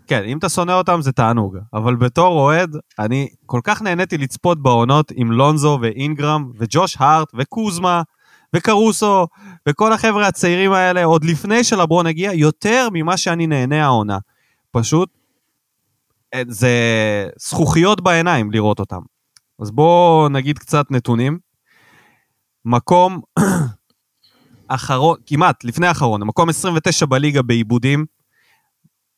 [0.07, 4.63] כן, אם אתה שונא אותם זה תענוג, אבל בתור אוהד, אני כל כך נהניתי לצפות
[4.63, 8.03] בעונות עם לונזו ואינגרם וג'וש הארט וקוזמה
[8.57, 9.27] וקרוסו
[9.69, 14.19] וכל החבר'ה הצעירים האלה, עוד לפני שלברון הגיע, יותר ממה שאני נהנה העונה.
[14.71, 15.09] פשוט,
[16.49, 16.71] זה
[17.39, 19.01] זכוכיות בעיניים לראות אותם.
[19.63, 21.39] אז בואו נגיד קצת נתונים.
[22.65, 23.21] מקום
[24.69, 28.07] אחרון, כמעט, לפני האחרון, מקום 29 בליגה בעיבודים,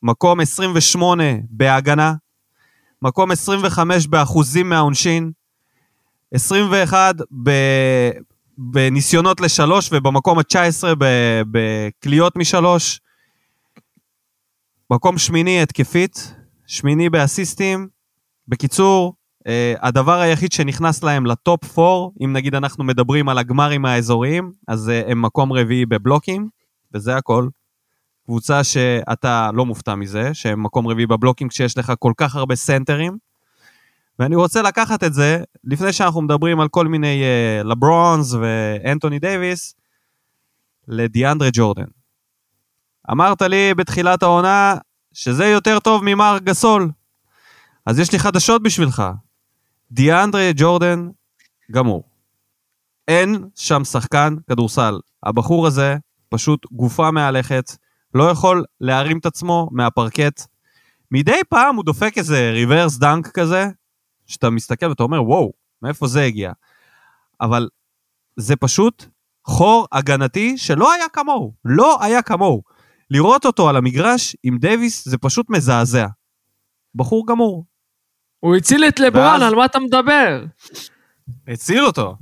[0.03, 2.13] מקום 28 בהגנה,
[3.01, 5.31] מקום 25 באחוזים מהעונשין,
[6.33, 7.51] 21 ב...
[8.57, 12.99] בניסיונות לשלוש ובמקום ה-19 ב- בקליעות משלוש,
[14.91, 16.33] מקום שמיני התקפית,
[16.71, 17.87] שמיני באסיסטים.
[18.47, 19.13] בקיצור,
[19.47, 24.89] אה, הדבר היחיד שנכנס להם לטופ 4, אם נגיד אנחנו מדברים על הגמרים האזוריים, אז
[24.89, 26.49] אה, הם מקום רביעי בבלוקים,
[26.93, 27.47] וזה הכל.
[28.25, 33.17] קבוצה שאתה לא מופתע מזה, שהם מקום רביעי בבלוקים כשיש לך כל כך הרבה סנטרים.
[34.19, 39.75] ואני רוצה לקחת את זה, לפני שאנחנו מדברים על כל מיני uh, לברונס ואנטוני דייוויס,
[40.87, 41.87] לדיאנדרה ג'ורדן.
[43.11, 44.75] אמרת לי בתחילת העונה
[45.13, 46.91] שזה יותר טוב ממר גסול.
[47.85, 49.03] אז יש לי חדשות בשבילך.
[49.91, 51.09] דיאנדרה ג'ורדן
[51.71, 52.03] גמור.
[53.07, 54.99] אין שם שחקן כדורסל.
[55.23, 55.97] הבחור הזה
[56.29, 57.71] פשוט גופה מהלכת,
[58.13, 60.41] לא יכול להרים את עצמו מהפרקט.
[61.11, 63.67] מדי פעם הוא דופק איזה ריברס דנק כזה,
[64.25, 66.51] שאתה מסתכל ואתה אומר, וואו, מאיפה זה הגיע?
[67.41, 67.69] אבל
[68.37, 69.05] זה פשוט
[69.45, 71.53] חור הגנתי שלא היה כמוהו.
[71.65, 72.61] לא היה כמוהו.
[73.11, 76.07] לראות אותו על המגרש עם דייוויס זה פשוט מזעזע.
[76.95, 77.65] בחור גמור.
[78.39, 80.43] הוא הציל את לברון, ואז- על מה אתה מדבר?
[81.47, 82.15] הציל אותו.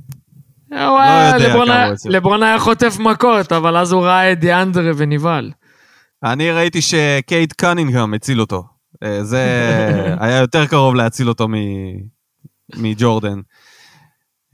[0.70, 2.16] הוא היה- יודע לברון כמה הוא הציל.
[2.16, 5.52] לברון היה חוטף מכות, אבל אז הוא ראה את דיאנדרה ונבהל.
[6.24, 8.64] אני ראיתי שקייט קנינגהם הציל אותו.
[9.02, 9.44] אה, זה
[10.20, 12.20] היה יותר קרוב להציל אותו מ-
[12.76, 13.40] מג'ורדן.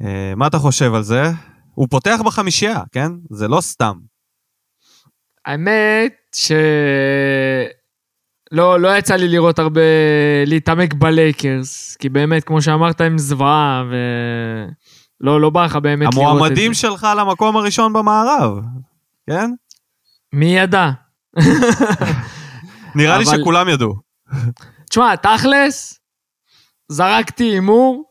[0.02, 1.30] אה, מה אתה חושב על זה?
[1.74, 3.12] הוא פותח בחמישייה, כן?
[3.30, 3.94] זה לא סתם.
[5.46, 6.52] האמת ש...
[8.52, 9.80] לא, לא יצא לי לראות הרבה,
[10.46, 13.94] להתעמק בלייקרס, כי באמת, כמו שאמרת, הם זוועה, ו...
[15.20, 16.20] לא, בא לך באמת לראות את זה.
[16.30, 18.52] המועמדים שלך למקום הראשון במערב,
[19.30, 19.50] כן?
[20.32, 20.90] מי ידע?
[22.96, 23.94] נראה לי אבל- שכולם ידעו.
[24.90, 26.00] תשמע, תכלס,
[26.88, 28.04] זרקתי הימור,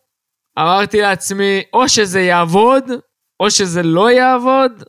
[0.59, 2.83] אמרתי לעצמי, או שזה יעבוד,
[3.39, 4.83] או שזה לא יעבוד,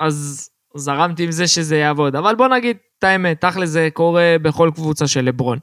[0.00, 2.16] אז זרמתי עם זה שזה יעבוד.
[2.16, 5.58] אבל בוא נגיד את האמת, תכלס זה קורה בכל קבוצה של לברון.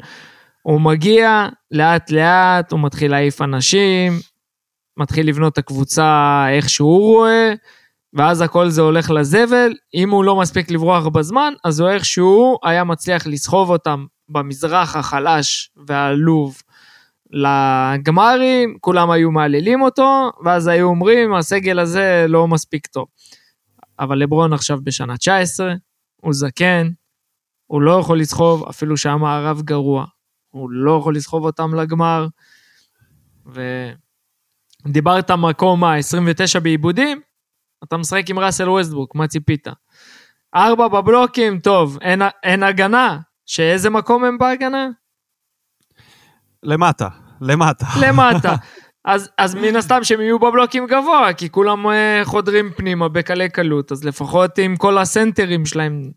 [0.61, 4.13] הוא מגיע לאט לאט, הוא מתחיל להעיף אנשים,
[4.97, 7.53] מתחיל לבנות את הקבוצה איך שהוא רואה,
[8.13, 9.73] ואז הכל זה הולך לזבל.
[9.93, 15.71] אם הוא לא מספיק לברוח בזמן, אז הוא איכשהו היה מצליח לסחוב אותם במזרח החלש
[15.87, 16.61] והעלוב
[17.31, 23.05] לגמרים, כולם היו מעלילים אותו, ואז היו אומרים, הסגל הזה לא מספיק טוב.
[24.01, 25.73] אבל לברון עכשיו בשנה 19,
[26.15, 26.87] הוא זקן,
[27.67, 30.05] הוא לא יכול לסחוב, אפילו שהמערב גרוע,
[30.49, 32.27] הוא לא יכול לסחוב אותם לגמר.
[34.85, 37.21] ודיברת מקום ה-29 בעיבודים,
[37.83, 39.67] אתה משחק עם ראסל ווסטבוק, מה ציפית?
[40.55, 44.87] ארבע בבלוקים, טוב, אין, אין הגנה, שאיזה מקום הם בהגנה?
[46.63, 47.07] למטה,
[47.41, 47.85] למטה.
[48.01, 48.55] למטה.
[49.05, 53.91] אז, אז מן הסתם שהם יהיו בבלוקים גבוה, כי כולם אה, חודרים פנימה בקלי קלות,
[53.91, 56.11] אז לפחות עם כל הסנטרים שלהם,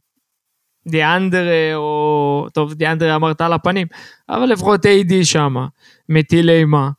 [0.88, 2.46] דיאנדרה או...
[2.54, 3.86] טוב, דיאנדרה אמרת על הפנים,
[4.28, 5.66] אבל לפחות איי-די שמה,
[6.08, 6.90] מטיל אימה.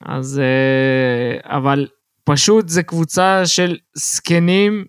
[0.00, 0.40] אז...
[0.40, 1.86] אה, אבל
[2.24, 4.84] פשוט זה קבוצה של זקנים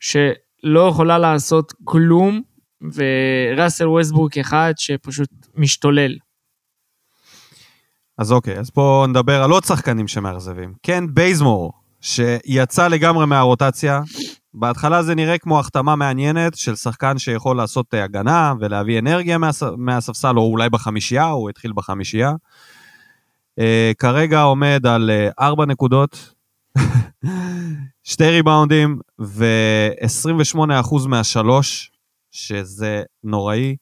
[0.00, 2.42] שלא יכולה לעשות כלום,
[2.94, 6.16] וראסל ווסטבורק אחד שפשוט משתולל.
[8.18, 10.72] אז אוקיי, אז בואו נדבר על עוד שחקנים שמאכזבים.
[10.82, 14.00] כן, בייזמור, שיצא לגמרי מהרוטציה.
[14.54, 19.62] בהתחלה זה נראה כמו החתמה מעניינת של שחקן שיכול לעשות אה, הגנה ולהביא אנרגיה מהס...
[19.76, 22.32] מהספסל, או אולי בחמישייה, הוא התחיל בחמישייה.
[23.60, 23.62] Uh,
[23.98, 26.34] כרגע עומד על uh, 4 נקודות,
[28.10, 31.90] שתי ריבאונדים ו-28% מהשלוש,
[32.30, 33.76] שזה נוראי.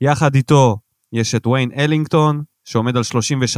[0.00, 0.76] יחד איתו
[1.12, 3.02] יש את ויין אלינגטון, שעומד על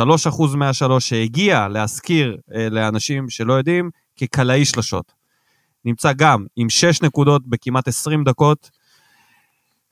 [0.05, 5.12] 33% מהשלוש, שהגיע להזכיר אה, לאנשים שלא יודעים, כקלעי שלשות.
[5.85, 8.71] נמצא גם עם 6 נקודות בכמעט 20 דקות.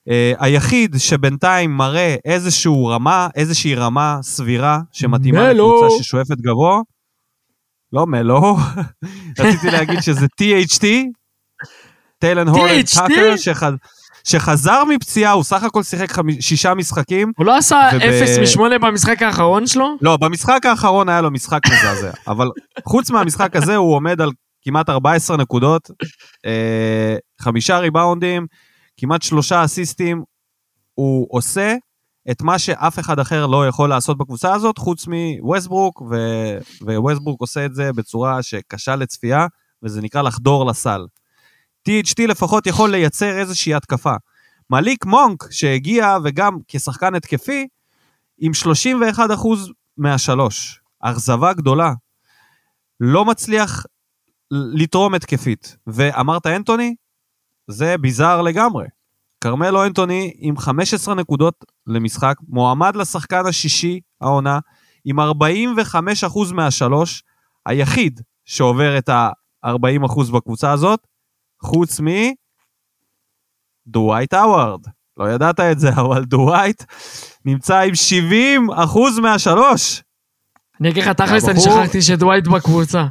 [0.08, 5.82] אה, היחיד שבינתיים מראה איזשהו רמה, איזושהי רמה סבירה שמתאימה מלו.
[5.82, 6.80] לקבוצה ששואפת גבוה.
[7.92, 8.56] לא מלו,
[9.38, 10.84] רציתי להגיד שזה THT,
[12.18, 12.82] טיילן הורן?
[12.94, 13.74] טאקר.
[14.26, 16.42] שחזר מפציעה, הוא סך הכל שיחק חמי...
[16.42, 17.32] שישה משחקים.
[17.36, 19.96] הוא לא עשה וב- 0 מ-8 במשחק האחרון שלו?
[20.00, 22.48] לא, במשחק האחרון היה לו משחק מזעזע, אבל
[22.84, 24.30] חוץ מהמשחק הזה הוא עומד על
[24.62, 25.90] כמעט 14 נקודות,
[26.46, 28.46] אה, חמישה ריבאונדים,
[28.96, 30.22] כמעט שלושה אסיסטים.
[30.94, 31.74] הוא עושה
[32.30, 37.64] את מה שאף אחד אחר לא יכול לעשות בקבוצה הזאת, חוץ מווסטברוק, ו- וווסטברוק עושה
[37.64, 39.46] את זה בצורה שקשה לצפייה,
[39.82, 41.00] וזה נקרא לחדור לסל.
[41.88, 44.14] THT לפחות יכול לייצר איזושהי התקפה.
[44.70, 47.68] מליק מונק, שהגיע וגם כשחקן התקפי,
[48.38, 49.18] עם 31%
[49.96, 50.80] מהשלוש.
[51.00, 51.92] אכזבה גדולה.
[53.00, 53.86] לא מצליח
[54.50, 55.76] לתרום התקפית.
[55.86, 56.94] ואמרת אנטוני?
[57.68, 58.86] זה ביזאר לגמרי.
[59.40, 64.58] כרמלו אנטוני עם 15 נקודות למשחק, מועמד לשחקן השישי העונה,
[65.04, 67.22] עם 45% מהשלוש,
[67.66, 71.06] היחיד שעובר את ה-40% בקבוצה הזאת,
[71.62, 72.06] חוץ מ...
[73.86, 74.80] דווייט האווארד.
[75.16, 76.82] לא ידעת את זה, אבל דווייט
[77.44, 77.92] נמצא עם
[78.68, 80.02] 70% מהשלוש.
[80.80, 83.06] אני אגיד לך תכלס, אני שכחתי שדווייט בקבוצה.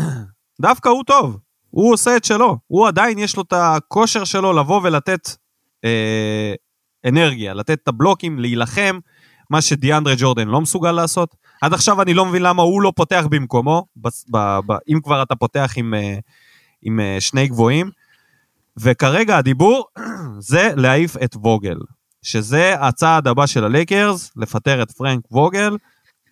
[0.62, 1.38] דווקא הוא טוב,
[1.70, 2.58] הוא עושה את שלו.
[2.66, 5.28] הוא עדיין יש לו את הכושר שלו לבוא ולתת
[5.84, 6.54] אה,
[7.08, 8.98] אנרגיה, לתת את הבלוקים, להילחם,
[9.50, 11.34] מה שדיאנדרה ג'ורדן לא מסוגל לעשות.
[11.62, 15.22] עד עכשיו אני לא מבין למה הוא לא פותח במקומו, בס- ב, ב, אם כבר
[15.22, 16.18] אתה פותח עם, אה,
[16.82, 17.90] עם אה, שני גבוהים.
[18.76, 19.86] וכרגע הדיבור
[20.50, 21.78] זה להעיף את ווגל,
[22.22, 25.76] שזה הצעד הבא של הלייקרס, לפטר את פרנק ווגל,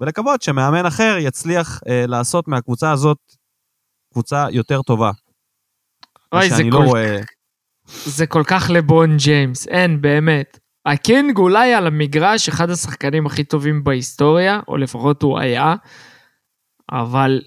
[0.00, 3.18] ולקוות שמאמן אחר יצליח אה, לעשות מהקבוצה הזאת
[4.12, 5.10] קבוצה יותר טובה.
[6.32, 7.20] אוי, זה לא כל רואה...
[8.04, 10.58] זה כל כך לברון ג'יימס, אין, באמת.
[10.86, 15.74] הקינג אולי על המגרש אחד השחקנים הכי טובים בהיסטוריה, או לפחות הוא היה,
[16.92, 17.40] אבל...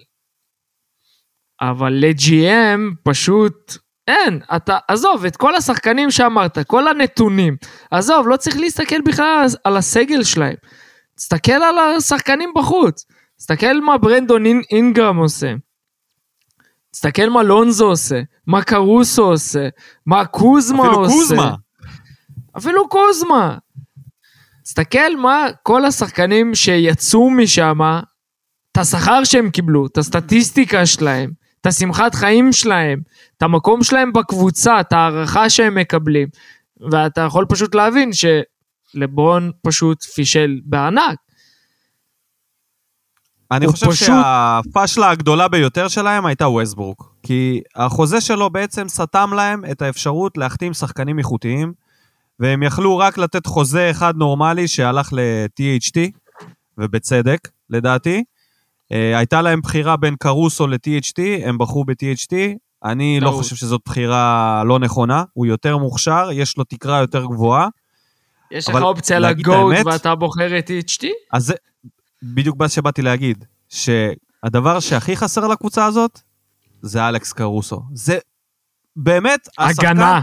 [1.61, 7.55] אבל ל-GM פשוט אין, אתה, עזוב, את כל השחקנים שאמרת, כל הנתונים,
[7.91, 10.55] עזוב, לא צריך להסתכל בכלל על- הסגל שלהם.
[11.15, 13.05] תסתכל על השחקנים בחוץ.
[13.37, 15.53] תסתכל מה ברנדון אינ- אינגרם עושה.
[16.91, 19.67] תסתכל מה לונזו עושה, מה קרוסו עושה,
[20.05, 21.13] מה קוזמה אפילו עושה.
[21.13, 21.55] קוזמה.
[22.57, 23.57] אפילו קוזמה.
[24.63, 27.79] תסתכל מה כל השחקנים שיצאו משם,
[28.71, 33.01] את השכר שהם קיבלו, את הסטטיסטיקה שלהם, את השמחת חיים שלהם,
[33.37, 36.27] את המקום שלהם בקבוצה, את ההערכה שהם מקבלים.
[36.91, 41.17] ואתה יכול פשוט להבין שלברון פשוט פישל בענק.
[43.51, 47.15] אני חושב פשוט- שהפשלה הגדולה ביותר שלהם הייתה ווסטברוק.
[47.23, 51.73] כי החוזה שלו בעצם סתם להם את האפשרות להחתים שחקנים איכותיים,
[52.39, 55.99] והם יכלו רק לתת חוזה אחד נורמלי שהלך ל-THT,
[56.77, 58.23] ובצדק, לדעתי.
[58.91, 62.33] אה, הייתה להם בחירה בין קרוסו ל-THT, הם בחרו ב-THT.
[62.83, 63.31] אני לא.
[63.31, 67.67] חושב שזאת בחירה לא נכונה, הוא יותר מוכשר, יש לו תקרה יותר גבוהה.
[68.51, 71.05] יש לך אופציה לגוט ואתה בוחר את THT?
[71.33, 71.53] אז זה
[72.23, 76.19] בדיוק מה שבאתי להגיד, שהדבר שהכי חסר לקבוצה הזאת,
[76.81, 77.81] זה אלכס קרוסו.
[77.93, 78.17] זה
[78.95, 80.21] באמת השחקן הגנה.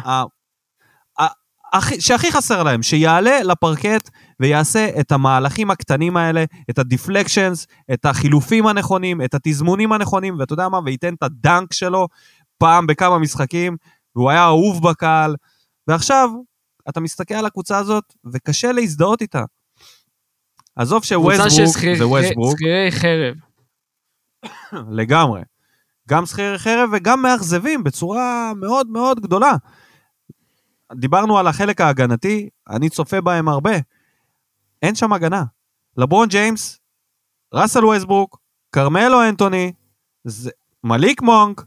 [1.73, 8.05] הכי- שהכי חסר להם, שיעלה לפרקט ויעשה את המהלכים הקטנים האלה, את ה deflections, את
[8.05, 12.09] החילופים הנכונים, את התזמונים הנכונים, ואתה יודע מה, וייתן את ה dunk שלו
[12.59, 13.77] פעם בכמה משחקים,
[14.17, 15.35] והוא היה אהוב בקהל,
[15.89, 16.31] ועכשיו
[16.89, 19.43] אתה מסתכל על הקבוצה הזאת, וקשה להזדהות איתה.
[20.77, 23.35] עזוב שווסטברוק זה ווסטברוק, שכירי חרב.
[24.91, 25.41] לגמרי.
[26.09, 29.53] גם שכירי חרב וגם מאכזבים בצורה מאוד מאוד גדולה.
[30.95, 33.73] דיברנו על החלק ההגנתי, אני צופה בהם הרבה.
[34.83, 35.45] אין שם הגנה.
[35.97, 36.79] לברון ג'יימס,
[37.55, 38.39] ראסל ווסטברוק,
[38.73, 39.73] כרמלו אנטוני,
[40.25, 40.51] זה-
[40.85, 41.65] מליק מונק,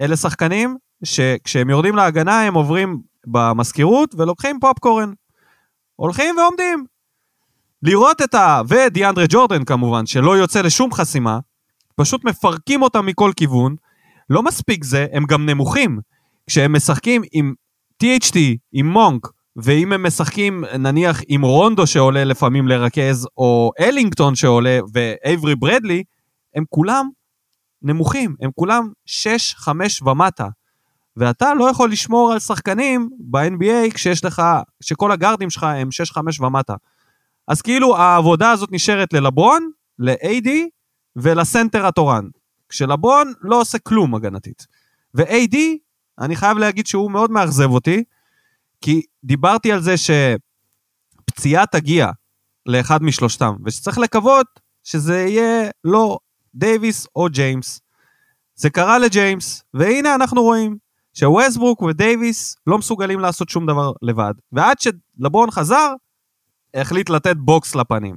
[0.00, 5.12] אלה שחקנים שכשהם יורדים להגנה הם עוברים במזכירות ולוקחים פופקורן.
[5.96, 6.84] הולכים ועומדים.
[7.82, 8.60] לראות את ה...
[8.68, 11.38] ודיאנדרה ג'ורדן כמובן, שלא יוצא לשום חסימה,
[11.96, 13.76] פשוט מפרקים אותם מכל כיוון.
[14.30, 16.00] לא מספיק זה, הם גם נמוכים.
[16.46, 17.54] כשהם משחקים עם
[18.02, 18.36] THT,
[18.72, 25.56] עם מונק, ואם הם משחקים נניח עם רונדו שעולה לפעמים לרכז, או אלינגטון שעולה, ואייברי
[25.56, 26.02] ברדלי,
[26.54, 27.08] הם כולם
[27.82, 29.68] נמוכים, הם כולם 6-5
[30.06, 30.48] ומטה.
[31.16, 34.42] ואתה לא יכול לשמור על שחקנים ב-NBA כשיש לך,
[34.80, 35.88] כשכל הגארדים שלך הם
[36.38, 36.74] 6-5 ומטה.
[37.48, 40.48] אז כאילו העבודה הזאת נשארת ללברון, ל-AD
[41.16, 42.24] ולסנטר התורן.
[42.68, 44.66] כשלברון לא עושה כלום הגנתית.
[45.14, 45.56] ו-AD,
[46.18, 48.04] אני חייב להגיד שהוא מאוד מאכזב אותי,
[48.80, 52.10] כי דיברתי על זה שפציעה תגיע
[52.66, 54.46] לאחד משלושתם, ושצריך לקוות
[54.84, 56.18] שזה יהיה לא
[56.54, 57.80] דייוויס או ג'יימס.
[58.54, 60.76] זה קרה לג'יימס, והנה אנחנו רואים
[61.14, 64.34] שווסטברוק ודייוויס לא מסוגלים לעשות שום דבר לבד.
[64.52, 65.92] ועד שלברון חזר,
[66.74, 68.16] החליט לתת בוקס לפנים.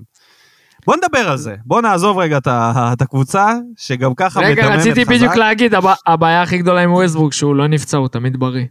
[0.88, 2.38] בוא נדבר על זה, בוא נעזוב רגע
[2.94, 4.90] את הקבוצה, שגם ככה רגע, מדממת חזק.
[4.92, 8.66] רציתי בדיוק להגיד, הבע- הבעיה הכי גדולה עם ווסטברוק, שהוא לא נפצע, הוא תמיד בריא.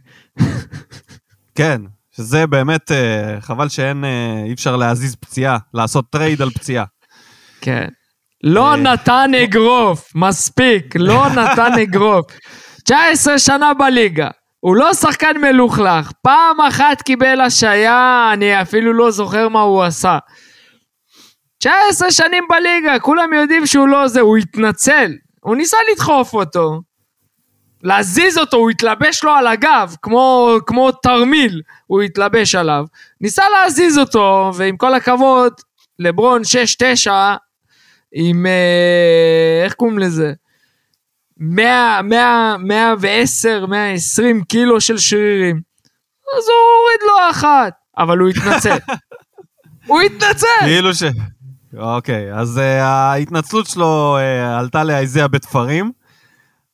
[1.55, 1.81] כן,
[2.15, 6.85] שזה באמת, אה, חבל שאין, אה, אי אפשר להזיז פציעה, לעשות trade על פציעה.
[7.61, 7.87] כן.
[8.43, 12.25] לא אה, נתן אגרוף, מספיק, לא נתן אגרוף.
[12.85, 14.27] 19 שנה בליגה,
[14.59, 20.17] הוא לא שחקן מלוכלך, פעם אחת קיבל השעיה, אני אפילו לא זוכר מה הוא עשה.
[21.65, 25.11] 19 שנים בליגה, כולם יודעים שהוא לא זה, הוא התנצל.
[25.39, 26.81] הוא ניסה לדחוף אותו,
[27.83, 32.85] להזיז אותו, הוא התלבש לו על הגב, כמו, כמו תרמיל, הוא התלבש עליו.
[33.21, 35.53] ניסה להזיז אותו, ועם כל הכבוד,
[35.99, 36.41] לברון
[37.07, 37.11] 6-9,
[38.11, 40.33] עם, אה, איך קוראים לזה?
[41.37, 45.61] 100, 100, 110, 120 קילו של שרירים.
[46.37, 48.77] אז הוא הוריד לו אחת, אבל הוא התנצל.
[49.87, 50.47] הוא התנצל!
[50.61, 51.03] כאילו ש...
[51.77, 55.91] אוקיי, אז uh, ההתנצלות שלו uh, עלתה לאייזיה בתפרים,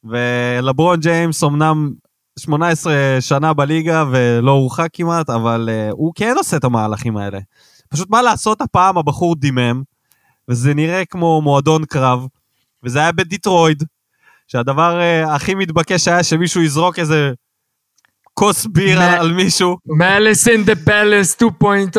[0.03, 1.91] ולברון ג'יימס אמנם
[2.39, 7.39] 18 שנה בליגה ולא הורחק כמעט, אבל uh, הוא כן עושה את המהלכים האלה.
[7.89, 9.81] פשוט מה לעשות, הפעם הבחור דימם,
[10.49, 12.25] וזה נראה כמו מועדון קרב,
[12.83, 13.83] וזה היה בדיטרויט,
[14.47, 17.31] שהדבר אה, הכי מתבקש היה שמישהו יזרוק איזה
[18.33, 19.77] כוס בירה מ- על, על מישהו.
[19.85, 21.97] Malice in the Palace 2.0.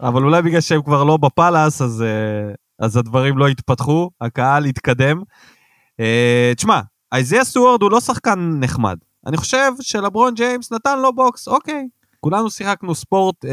[0.00, 5.22] אבל אולי בגלל שהם כבר לא בפאלאס, אז, אה, אז הדברים לא התפתחו, הקהל התקדם.
[6.00, 6.80] אה, תשמע,
[7.12, 8.96] אייזיה סטוארד הוא לא שחקן נחמד.
[9.26, 11.88] אני חושב שלברון ג'יימס נתן לו בוקס, אוקיי.
[12.20, 13.50] כולנו שיחקנו ספורט אה,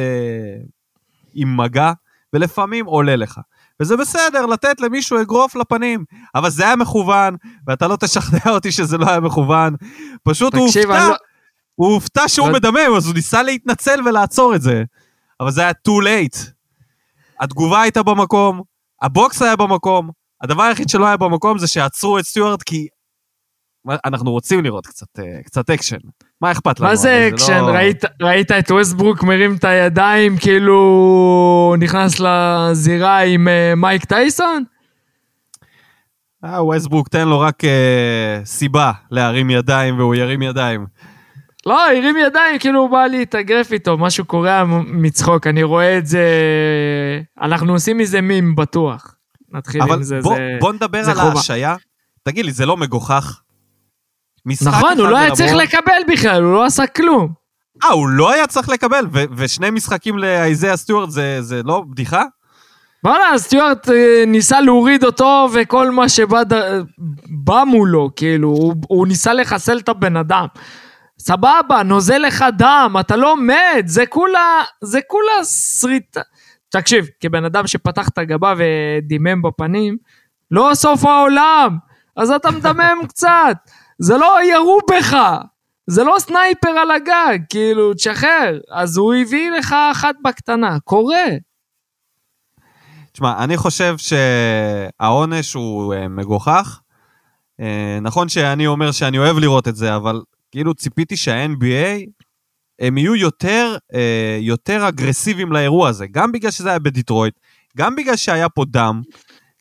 [1.34, 1.92] עם מגע,
[2.34, 3.40] ולפעמים עולה לך.
[3.82, 7.36] וזה בסדר לתת למישהו אגרוף לפנים, אבל זה היה מכוון,
[7.68, 9.76] ואתה לא תשכנע אותי שזה לא היה מכוון.
[10.24, 11.16] פשוט הוא תקשיב, הופתע, אני לא-
[11.76, 14.84] הוא הופתע שהוא לא- מדמם, אז הוא ניסה להתנצל ולעצור את זה.
[15.40, 16.50] אבל זה היה too late.
[17.40, 18.62] התגובה הייתה במקום,
[19.02, 20.10] הבוקס היה במקום,
[20.44, 22.88] הדבר היחיד שלא היה במקום זה שעצרו את סטיוארט כי
[24.06, 25.98] אנחנו רוצים לראות קצת, אה, קצת אקשן.
[26.42, 26.90] מה אכפת לנו?
[26.90, 27.62] מה זה אקשן?
[27.62, 34.64] לא- ראית, ראית את ווסטברוק מרים את הידיים כאילו נכנס לזירה עם אה, מייק טייסון?
[36.46, 40.86] אה, ווסטברוק תן לו רק אה, סיבה להרים ידיים והוא ירים ידיים.
[41.66, 46.26] לא, הרים ידיים, כאילו הוא בא להתאגרף איתו, משהו קורע מצחוק, אני רואה את זה...
[47.42, 49.16] אנחנו עושים מזה מים בטוח.
[49.52, 50.58] נתחיל אבל עם זה, בוא, זה...
[50.60, 51.20] בוא נדבר זה על.
[51.20, 51.76] ההשעיה.
[52.24, 53.42] תגיד לי, זה לא מגוחך?
[54.62, 57.34] נכון, הוא לא היה צריך לקבל בכלל, הוא לא עשה כלום.
[57.84, 62.24] אה, הוא לא היה צריך לקבל, ו- ושני משחקים לאייזיה סטיוארט זה, זה לא בדיחה?
[63.04, 66.54] וואלה, סטיוארט אה, ניסה להוריד אותו וכל מה שבא ד...
[67.30, 70.46] בא מולו, כאילו, הוא, הוא ניסה לחסל את הבן אדם.
[71.20, 75.46] סבבה, נוזל לך דם, אתה לא מת, זה כולה, זה כולה
[75.80, 76.22] שריטה.
[76.70, 79.98] תקשיב, כבן אדם שפתח את הגבה ודימם בפנים,
[80.52, 81.78] לא סוף העולם,
[82.16, 83.58] אז אתה מדמם קצת,
[84.00, 85.18] זה לא ירו בך,
[85.88, 88.60] זה לא סנייפר על הגג, כאילו, תשחרר.
[88.72, 91.26] אז הוא הביא לך אחת בקטנה, קורה.
[93.12, 96.80] תשמע, אני חושב שהעונש הוא אה, מגוחך.
[97.60, 100.22] אה, נכון שאני אומר שאני אוהב לראות את זה, אבל
[100.56, 102.10] כאילו ציפיתי שה-NBA
[102.80, 107.40] הם יהיו יותר, אה, יותר אגרסיביים לאירוע הזה, גם בגלל שזה היה בדיטרויט,
[107.78, 109.02] גם בגלל שהיה פה דם,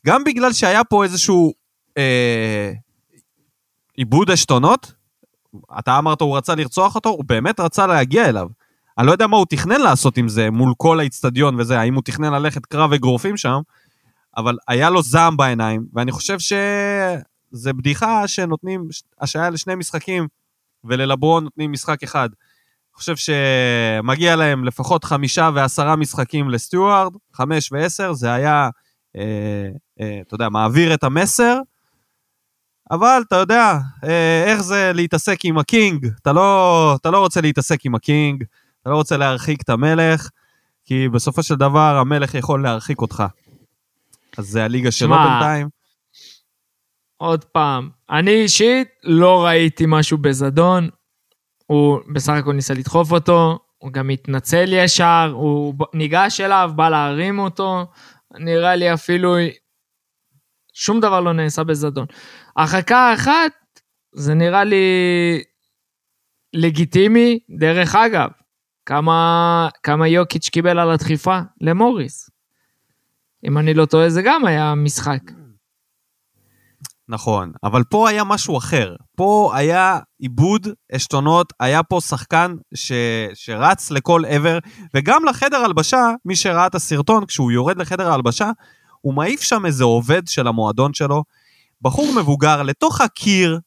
[0.05, 1.53] גם בגלל שהיה פה איזשהו
[1.97, 2.71] אה,
[3.93, 4.93] עיבוד עשתונות.
[5.79, 8.47] אתה אמרת הוא רצה לרצוח אותו, הוא באמת רצה להגיע אליו.
[8.97, 12.03] אני לא יודע מה הוא תכנן לעשות עם זה מול כל האיצטדיון וזה, האם הוא
[12.03, 13.59] תכנן ללכת קרב אגרופים שם,
[14.37, 18.87] אבל היה לו זעם בעיניים, ואני חושב שזה בדיחה שנותנים
[19.21, 20.27] השעיה לשני משחקים,
[20.87, 22.29] וללברון נותנים משחק אחד.
[22.31, 28.69] אני חושב שמגיע להם לפחות חמישה ועשרה משחקים לסטיוארד, חמש ועשר, זה היה,
[29.15, 29.69] אה,
[30.01, 31.59] אה, אתה יודע, מעביר את המסר,
[32.91, 37.85] אבל אתה יודע, אה, איך זה להתעסק עם הקינג, אתה לא, אתה לא רוצה להתעסק
[37.85, 38.43] עם הקינג,
[38.81, 40.29] אתה לא רוצה להרחיק את המלך,
[40.85, 43.23] כי בסופו של דבר המלך יכול להרחיק אותך.
[44.37, 45.69] אז זה הליגה שלו בינתיים.
[47.17, 50.89] עוד פעם, אני אישית לא ראיתי משהו בזדון.
[51.67, 57.39] הוא בסך הכל ניסה לדחוף אותו, הוא גם התנצל ישר, הוא ניגש אליו, בא להרים
[57.39, 57.85] אותו.
[58.39, 59.35] נראה לי אפילו
[60.73, 62.05] שום דבר לא נעשה בזדון.
[62.57, 63.51] הרחקה אחת,
[64.15, 64.85] זה נראה לי
[66.53, 67.39] לגיטימי.
[67.59, 68.29] דרך אגב,
[68.85, 71.39] כמה, כמה יוקיץ' קיבל על הדחיפה?
[71.61, 72.29] למוריס.
[73.47, 75.21] אם אני לא טועה, זה גם היה משחק.
[77.09, 78.95] נכון, אבל פה היה משהו אחר.
[79.15, 82.91] פה היה עיבוד עשתונות, היה פה שחקן ש...
[83.33, 84.59] שרץ לכל עבר,
[84.95, 88.51] וגם לחדר הלבשה, מי שראה את הסרטון, כשהוא יורד לחדר ההלבשה,
[89.01, 91.23] הוא מעיף שם איזה עובד של המועדון שלו,
[91.81, 93.59] בחור מבוגר, לתוך הקיר,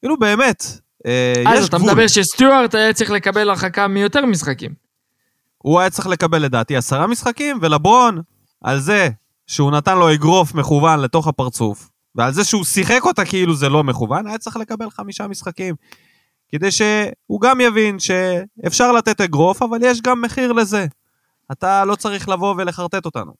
[0.00, 0.64] כאילו באמת,
[1.06, 1.56] אה, יש גבול.
[1.58, 4.74] אז אתה מדבר שסטיוארט היה צריך לקבל הרחקה מיותר משחקים.
[5.58, 8.20] הוא היה צריך לקבל לדעתי עשרה משחקים, ולברון,
[8.64, 9.08] על זה
[9.46, 13.84] שהוא נתן לו אגרוף מכוון לתוך הפרצוף, ועל זה שהוא שיחק אותה כאילו זה לא
[13.84, 15.74] מכוון, היה צריך לקבל חמישה משחקים.
[16.48, 20.86] כדי שהוא גם יבין שאפשר לתת אגרוף, אבל יש גם מחיר לזה.
[21.52, 23.32] אתה לא צריך לבוא ולחרטט אותנו.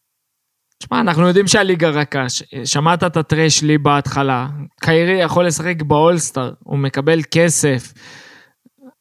[0.78, 2.24] תשמע, אנחנו יודעים שהליגה רכה.
[2.64, 4.48] שמעת את הטרש לי בהתחלה.
[4.80, 7.92] קיירי יכול לשחק באולסטאר, הוא מקבל כסף,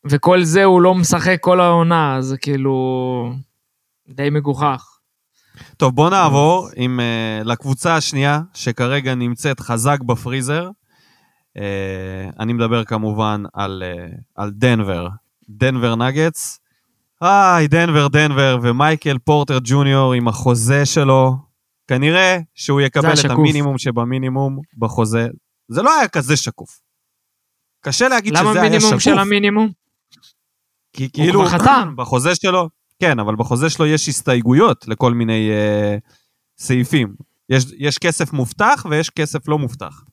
[0.05, 3.33] וכל זה הוא לא משחק כל העונה, אז כאילו...
[4.09, 4.88] די מגוחך.
[5.77, 10.69] טוב, בוא נעבור עם, uh, לקבוצה השנייה, שכרגע נמצאת חזק בפריזר.
[11.57, 11.61] Uh,
[12.39, 15.07] אני מדבר כמובן על, uh, על דנבר.
[15.49, 16.59] דנבר נגטס.
[17.21, 21.35] היי, דנבר, דנבר, ומייקל פורטר ג'וניור עם החוזה שלו.
[21.87, 25.27] כנראה שהוא יקבל את המינימום שבמינימום בחוזה.
[25.67, 26.79] זה לא היה כזה שקוף.
[27.81, 28.57] קשה להגיד שזה היה שקוף.
[28.57, 29.71] למה מינימום של המינימום?
[30.93, 31.43] כי כאילו,
[31.97, 32.69] בחוזה שלו,
[32.99, 35.97] כן, אבל בחוזה שלו יש הסתייגויות לכל מיני אה,
[36.57, 37.13] סעיפים.
[37.49, 40.03] יש, יש כסף מובטח ויש כסף לא מובטח.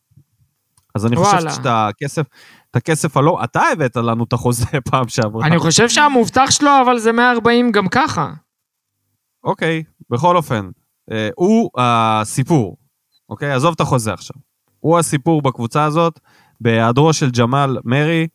[0.95, 1.51] אז אני וואלה.
[1.51, 2.27] חושב שאת הכסף,
[2.71, 3.45] את הכסף הלא...
[3.45, 5.47] אתה הבאת לנו את החוזה פעם שעברה.
[5.47, 8.33] אני חושב שהמובטח שלו, אבל זה 140 גם ככה.
[9.45, 10.71] אוקיי, בכל אופן.
[11.11, 12.77] אה, הוא הסיפור,
[13.29, 13.53] אוקיי?
[13.53, 14.37] עזוב את החוזה עכשיו.
[14.81, 16.21] הוא הסיפור בקבוצה הזאת,
[16.61, 18.29] בהיעדרו של ג'מאל מרי.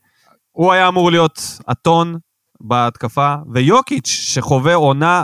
[0.51, 2.17] הוא היה אמור להיות הטון
[2.63, 5.23] בהתקפה, ויוקיץ', שחווה עונה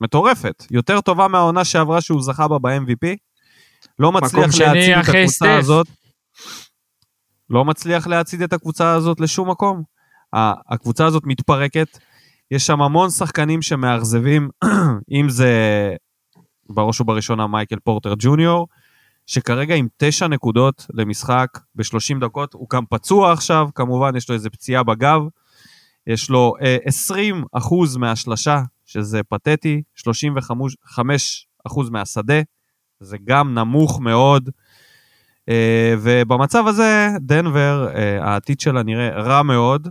[0.00, 3.16] מטורפת, יותר טובה מהעונה שעברה שהוא זכה בה ב-MVP,
[3.98, 5.56] לא מצליח להציג את הקבוצה סטף.
[5.58, 5.86] הזאת.
[7.50, 9.82] לא מצליח להציג את הקבוצה הזאת לשום מקום.
[10.70, 11.98] הקבוצה הזאת מתפרקת,
[12.50, 14.50] יש שם המון שחקנים שמאכזבים,
[15.20, 15.52] אם זה
[16.68, 18.68] בראש ובראשונה מייקל פורטר ג'וניור,
[19.26, 24.50] שכרגע עם תשע נקודות למשחק ב-30 דקות, הוא גם פצוע עכשיו, כמובן יש לו איזה
[24.50, 25.20] פציעה בגב,
[26.06, 32.40] יש לו אה, 20 אחוז מהשלשה, שזה פתטי, 35 אחוז מהשדה,
[33.00, 34.50] זה גם נמוך מאוד.
[35.48, 39.88] אה, ובמצב הזה, דנבר, אה, העתיד שלה נראה רע מאוד,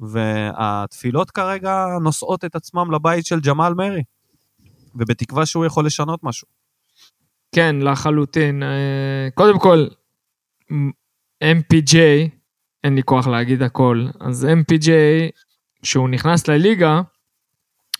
[0.00, 4.02] והתפילות כרגע נושאות את עצמם לבית של ג'מאל מרי,
[4.94, 6.48] ובתקווה שהוא יכול לשנות משהו.
[7.54, 8.62] כן, לחלוטין.
[8.62, 9.86] אה, קודם כל,
[11.44, 11.96] MPJ,
[12.84, 14.88] אין לי כוח להגיד הכל, אז MPJ
[15.82, 17.00] כשהוא נכנס לליגה,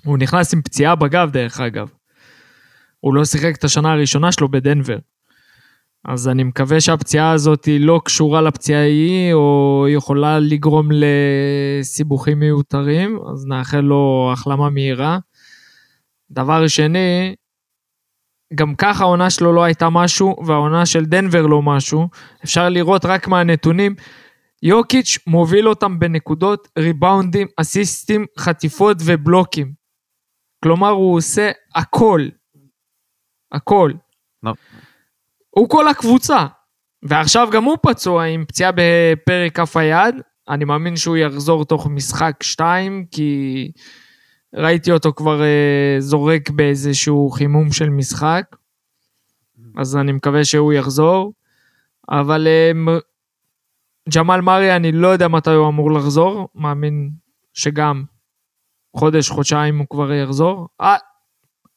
[0.05, 1.91] הוא נכנס עם פציעה בגב דרך אגב.
[3.01, 4.99] הוא לא שיחק את השנה הראשונה שלו בדנבר.
[6.05, 13.19] אז אני מקווה שהפציעה הזאת היא לא קשורה לפציעה ההיא, או יכולה לגרום לסיבוכים מיותרים,
[13.33, 15.19] אז נאחל לו החלמה מהירה.
[16.31, 17.35] דבר שני,
[18.55, 22.09] גם ככה העונה שלו לא הייתה משהו, והעונה של דנבר לא משהו.
[22.45, 23.95] אפשר לראות רק מהנתונים,
[24.67, 29.73] יוקיץ' מוביל אותם בנקודות, ריבאונדים, אסיסטים, חטיפות ובלוקים.
[30.63, 32.29] כלומר, הוא עושה הכל.
[33.53, 33.93] הכל.
[34.47, 34.49] No.
[35.51, 36.47] הוא כל הקבוצה.
[37.03, 40.15] ועכשיו גם הוא פצוע עם פציעה בפרק כף היד.
[40.49, 43.71] אני מאמין שהוא יחזור תוך משחק שתיים, כי
[44.55, 48.57] ראיתי אותו כבר אה, זורק באיזשהו חימום של משחק.
[49.77, 51.33] אז אני מקווה שהוא יחזור.
[52.11, 53.01] אבל אה,
[54.15, 57.11] ג'מאל מרי, אני לא יודע מתי הוא אמור לחזור, מאמין
[57.55, 58.05] שגם
[58.97, 60.69] חודש, חודשיים הוא כבר יחזור.
[60.81, 60.97] אה,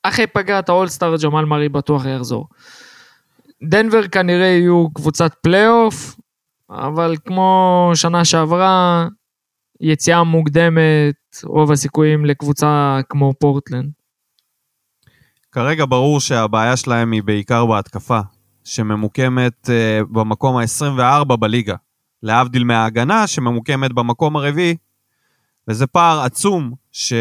[0.04, 2.48] אחרי פגרת האולסטאר, ג'מאל מרי בטוח יחזור.
[3.64, 6.16] דנבר כנראה יהיו קבוצת פלייאוף,
[6.70, 9.08] אבל כמו שנה שעברה,
[9.82, 13.92] יציאה מוקדמת, רוב הסיכויים לקבוצה כמו פורטלנד.
[15.52, 18.20] כרגע ברור שהבעיה שלהם היא בעיקר בהתקפה,
[18.64, 21.76] שממוקמת uh, במקום ה-24 בליגה.
[22.24, 24.76] להבדיל מההגנה שממוקמת במקום הרביעי,
[25.68, 27.14] וזה פער עצום ש...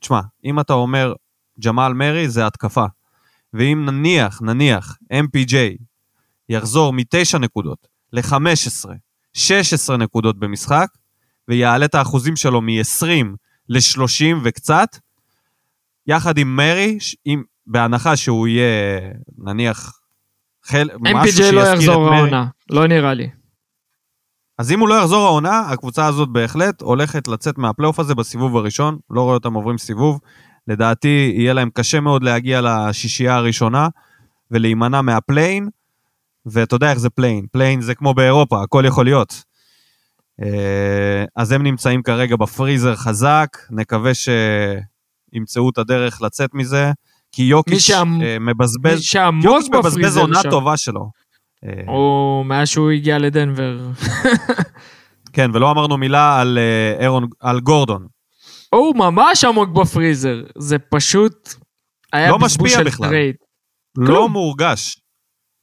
[0.00, 1.12] תשמע, אם אתה אומר
[1.64, 2.84] ג'מאל מרי זה התקפה,
[3.54, 5.54] ואם נניח, נניח, MPJ
[6.48, 8.88] יחזור מתשע נקודות ל-15,
[9.32, 10.88] 16 נקודות במשחק,
[11.48, 13.06] ויעלה את האחוזים שלו מ-20
[13.68, 14.88] ל-30 וקצת,
[16.06, 19.00] יחד עם מרי, עם, בהנחה שהוא יהיה,
[19.38, 20.00] נניח,
[20.64, 20.90] חל...
[20.90, 23.28] MPJ לא יחזור העונה, לא נראה לי.
[24.58, 28.98] אז אם הוא לא יחזור העונה, הקבוצה הזאת בהחלט הולכת לצאת מהפלייאוף הזה בסיבוב הראשון,
[29.10, 30.20] לא רואה אותם עוברים סיבוב.
[30.68, 33.88] לדעתי יהיה להם קשה מאוד להגיע לשישייה הראשונה
[34.50, 35.68] ולהימנע מה play-in,
[36.46, 39.42] ואתה יודע איך זה play-in, play-in זה כמו באירופה, הכל יכול להיות.
[40.42, 46.92] אה, אז הם נמצאים כרגע בפריזר חזק, נקווה שימצאו את הדרך לצאת מזה,
[47.32, 48.22] כי יוקיץ' שהמ...
[48.22, 50.42] אה, מבזבז, מי יוקיץ' מבזבז עונה.
[50.50, 51.10] טובה שלו.
[51.64, 53.78] אה, או מאז שהוא הגיע לדנבר.
[55.32, 58.06] כן, ולא אמרנו מילה על אה, ארון, על גורדון.
[58.74, 60.42] הוא ממש עמוק בפריזר.
[60.58, 61.54] זה פשוט
[62.12, 63.08] היה לא בזבוז של בכלל.
[63.08, 63.34] trade.
[63.98, 64.32] לא כלום.
[64.32, 65.00] מורגש.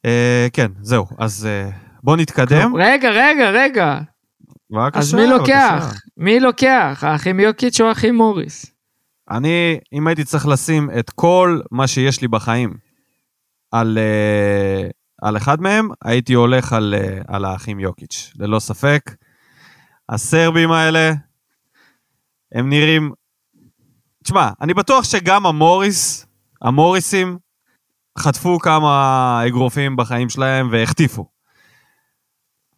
[0.05, 1.69] אה, כן, זהו, אז אה,
[2.03, 2.75] בוא נתקדם.
[2.75, 3.99] רגע, רגע, רגע.
[4.69, 5.83] בבקשה, אז מי לוקח?
[5.83, 5.99] בבקשה.
[6.17, 7.03] מי לוקח?
[7.07, 8.65] האחים יוקיץ' או האחים מוריס?
[9.31, 12.73] אני, אם הייתי צריך לשים את כל מה שיש לי בחיים
[13.71, 14.89] על, אה,
[15.25, 19.11] על אחד מהם, הייתי הולך על, אה, על האחים יוקיץ', ללא ספק.
[20.09, 21.11] הסרבים האלה,
[22.51, 23.11] הם נראים...
[24.23, 26.25] תשמע, אני בטוח שגם המוריס,
[26.61, 27.37] המוריסים,
[28.17, 31.25] חטפו כמה אגרופים בחיים שלהם והחטיפו.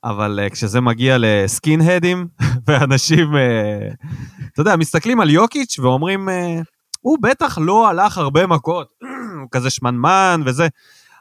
[0.04, 2.28] אבל uh, כשזה מגיע לסקין-הדים,
[2.68, 4.08] ואנשים, uh,
[4.54, 6.64] אתה יודע, מסתכלים על יוקיץ' ואומרים, uh,
[7.02, 8.88] הוא בטח לא הלך הרבה מכות,
[9.52, 10.68] כזה שמנמן וזה.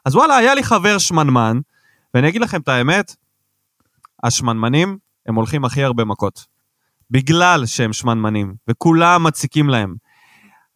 [0.07, 1.61] אז וואלה, היה לי חבר שמנמן,
[2.14, 3.16] ואני אגיד לכם את האמת,
[4.22, 6.46] השמנמנים, הם הולכים הכי הרבה מכות.
[7.11, 9.94] בגלל שהם שמנמנים, וכולם מציקים להם.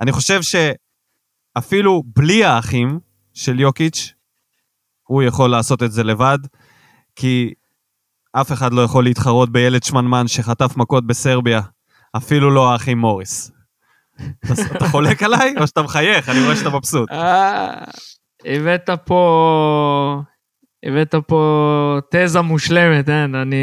[0.01, 2.99] אני חושב שאפילו בלי האחים
[3.35, 4.12] של יוקיץ',
[5.03, 6.39] הוא יכול לעשות את זה לבד,
[7.16, 7.55] כי
[8.33, 11.61] אף אחד לא יכול להתחרות בילד שמנמן שחטף מכות בסרביה,
[12.16, 13.51] אפילו לא האחים מוריס.
[14.76, 16.28] אתה, חולק עליי, או שאתה מחייך?
[16.28, 17.11] אני רואה שאתה מבסוט.
[18.45, 20.22] הבאת פה...
[20.84, 23.57] הבאת פה תזה מושלמת, אין, אני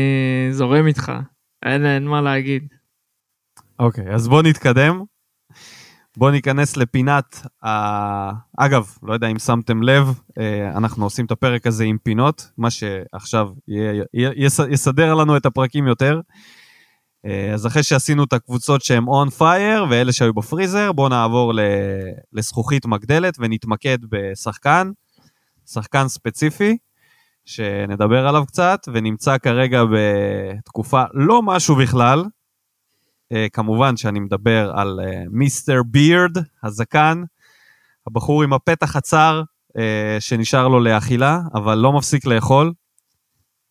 [0.52, 1.12] זורם איתך.
[1.66, 2.68] אין, אין מה להגיד.
[3.80, 5.02] אוקיי, אז בוא נתקדם.
[6.18, 7.70] בוא ניכנס לפינת ה...
[8.58, 12.70] אגב, לא יודע אם שמתם לב, אה, אנחנו עושים את הפרק הזה עם פינות, מה
[12.72, 16.22] שעכשיו י- י- יס- יסדר לנו את הפרקים יותר.
[17.26, 21.54] אה, אז אחרי שעשינו את הקבוצות שהן on fire ואלה שהיו בפריזר, בואו נעבור
[22.34, 24.92] לזכוכית מגדלת ונתמקד בשחקן,
[25.66, 26.78] שחקן ספציפי,
[27.46, 32.26] שנדבר עליו קצת, ונמצא כרגע בתקופה לא משהו בכלל,
[33.34, 35.00] Uh, כמובן שאני מדבר על
[35.32, 37.24] מיסטר בירד, הזקן,
[38.08, 39.44] הבחור עם הפתח הצר
[40.20, 42.74] שנשאר לו לאכילה, אבל לא מפסיק לאכול.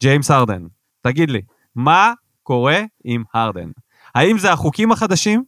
[0.03, 0.63] ג'יימס הרדן,
[1.03, 1.41] תגיד לי,
[1.75, 2.13] מה
[2.47, 3.71] קורה עם הרדן?
[4.15, 5.45] האם זה החוקים החדשים,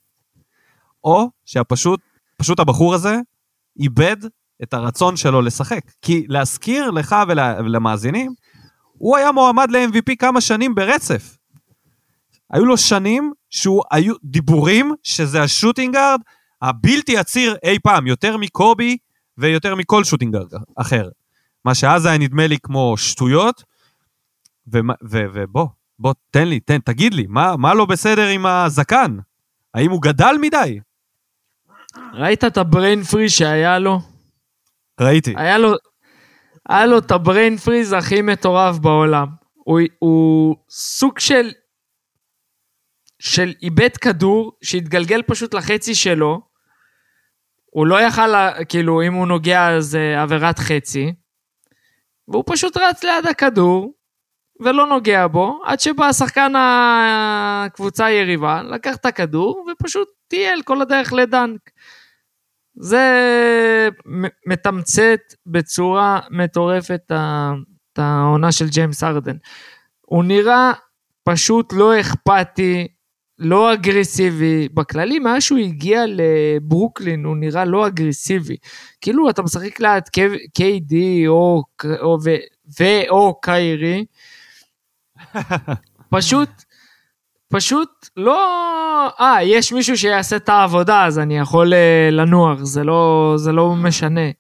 [1.05, 2.01] או שהפשוט,
[2.37, 3.17] פשוט הבחור הזה
[3.81, 4.17] איבד
[4.63, 5.81] את הרצון שלו לשחק?
[6.03, 8.35] כי להזכיר לך ול, ולמאזינים,
[8.93, 11.37] הוא היה מועמד ל-MVP כמה שנים ברצף.
[12.51, 16.21] היו לו שנים שהוא היו דיבורים שזה השוטינגארד
[16.63, 18.97] הבלתי עציר אי פעם, יותר מקובי
[19.39, 21.09] ויותר מכל שוטינגארד אחר.
[21.65, 23.63] מה שאז היה נדמה לי כמו שטויות,
[25.03, 25.67] ובוא,
[25.99, 29.17] בוא, תן לי, תן, תגיד לי, מה, מה לא בסדר עם הזקן?
[29.75, 30.81] האם הוא גדל מדי?
[32.15, 33.99] ראית את הבריין פריז שהיה לו?
[35.01, 35.35] ראיתי.
[35.37, 35.73] היה לו,
[36.69, 39.27] היה לו את הבריין פריז הכי מטורף בעולם.
[39.55, 41.51] הוא, הוא סוג של,
[43.19, 46.41] של איבד כדור שהתגלגל פשוט לחצי שלו.
[47.71, 48.31] הוא לא יכל,
[48.69, 51.15] כאילו, אם הוא נוגע זה עבירת חצי.
[52.29, 53.93] והוא פשוט רץ ליד הכדור,
[54.61, 61.13] ולא נוגע בו, עד שבא השחקן הקבוצה היריבה, לקח את הכדור, ופשוט טייל כל הדרך
[61.13, 61.71] לדנק.
[62.75, 63.09] זה
[64.47, 69.37] מתמצת בצורה מטורפת את העונה של ג'יימס ארדן.
[70.01, 70.73] הוא נראה
[71.25, 72.89] פשוט לא אכפתי,
[73.39, 74.69] לא אגרסיבי.
[74.75, 78.57] בכללי, מאז שהוא הגיע לברוקלין, הוא נראה לא אגרסיבי.
[79.01, 80.03] כאילו, אתה משחק ליד
[80.59, 80.95] KD
[81.29, 81.63] או,
[82.01, 82.31] או, ו,
[82.81, 84.05] ואו קיירי,
[86.11, 86.49] פשוט,
[87.49, 88.39] פשוט לא...
[89.21, 93.75] אה, יש מישהו שיעשה את העבודה, אז אני יכול אה, לנוח, זה לא, זה לא
[93.75, 94.31] משנה.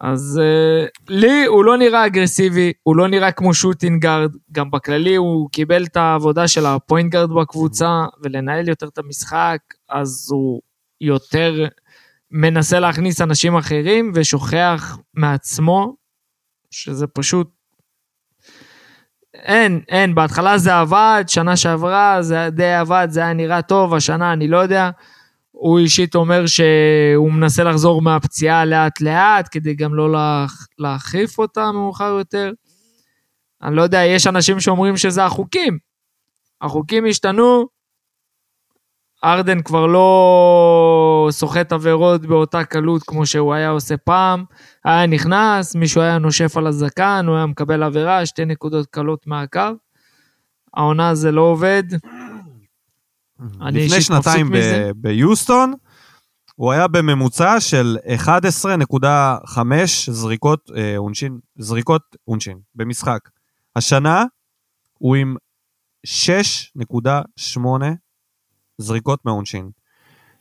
[0.00, 5.16] אז אה, לי הוא לא נראה אגרסיבי, הוא לא נראה כמו shooting guard, גם בכללי
[5.16, 9.58] הוא קיבל את העבודה של ה point guard בקבוצה, ולנהל יותר את המשחק,
[9.88, 10.60] אז הוא
[11.00, 11.66] יותר
[12.30, 15.96] מנסה להכניס אנשים אחרים, ושוכח מעצמו,
[16.70, 17.50] שזה פשוט
[19.42, 24.32] אין, אין, בהתחלה זה עבד, שנה שעברה זה די עבד, זה היה נראה טוב, השנה
[24.32, 24.90] אני לא יודע.
[25.50, 31.72] הוא אישית אומר שהוא מנסה לחזור מהפציעה לאט לאט, כדי גם לא להח, להחריף אותה
[31.72, 32.52] מאוחר יותר.
[33.62, 35.78] אני לא יודע, יש אנשים שאומרים שזה החוקים.
[36.60, 37.66] החוקים השתנו,
[39.24, 44.44] ארדן כבר לא סוחט עבירות באותה קלות כמו שהוא היה עושה פעם.
[44.84, 49.60] היה נכנס, מישהו היה נושף על הזקן, הוא היה מקבל עבירה, שתי נקודות קלות מהקו.
[50.74, 51.82] העונה זה לא עובד.
[53.60, 54.50] לפני שנתיים.
[54.52, 55.74] ב- ביוסטון,
[56.54, 59.58] הוא היה בממוצע של 11.5
[60.10, 63.20] זריקות אה, עונשין, זריקות עונשין במשחק.
[63.76, 64.24] השנה
[64.98, 65.36] הוא עם
[66.06, 67.58] 6.8
[68.78, 69.70] זריקות מהעונשין,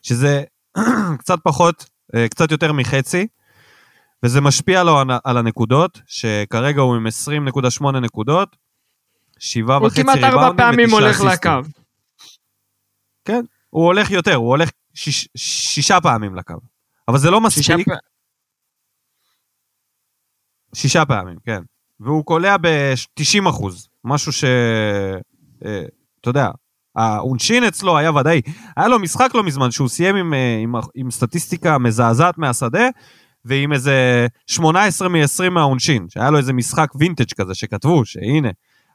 [0.01, 0.43] שזה
[1.19, 3.27] קצת פחות, אה, קצת יותר מחצי,
[4.23, 8.55] וזה משפיע לו על- הנקודות, שכרגע הוא עם 20.8 נקודות,
[9.39, 11.51] שבעה הוא וחצי כמעט ריבאונדים ארבע פעמים ותשעה הולך אסיסטים.
[11.51, 11.69] לקו.
[13.25, 16.53] כן, הוא הולך יותר, הוא הולך שיש, שישה פעמים לקו.
[17.07, 17.97] אבל זה לא שישה מספיק, פ-
[20.75, 21.61] שישה פעמים, כן.
[21.99, 24.43] והוא קולע ב-90 אחוז, משהו ש...
[25.65, 25.85] אה,
[26.21, 26.49] אתה יודע,
[26.97, 28.41] העונשין אצלו היה ודאי.
[28.77, 32.89] היה לו משחק לא מזמן שהוא סיים עם, אה, עם, עם סטטיסטיקה מזעזעת מהשדה,
[33.45, 38.49] ועם איזה 18 מ-20 מהעונשין, שהיה לו איזה משחק וינטג' כזה שכתבו, שהנה,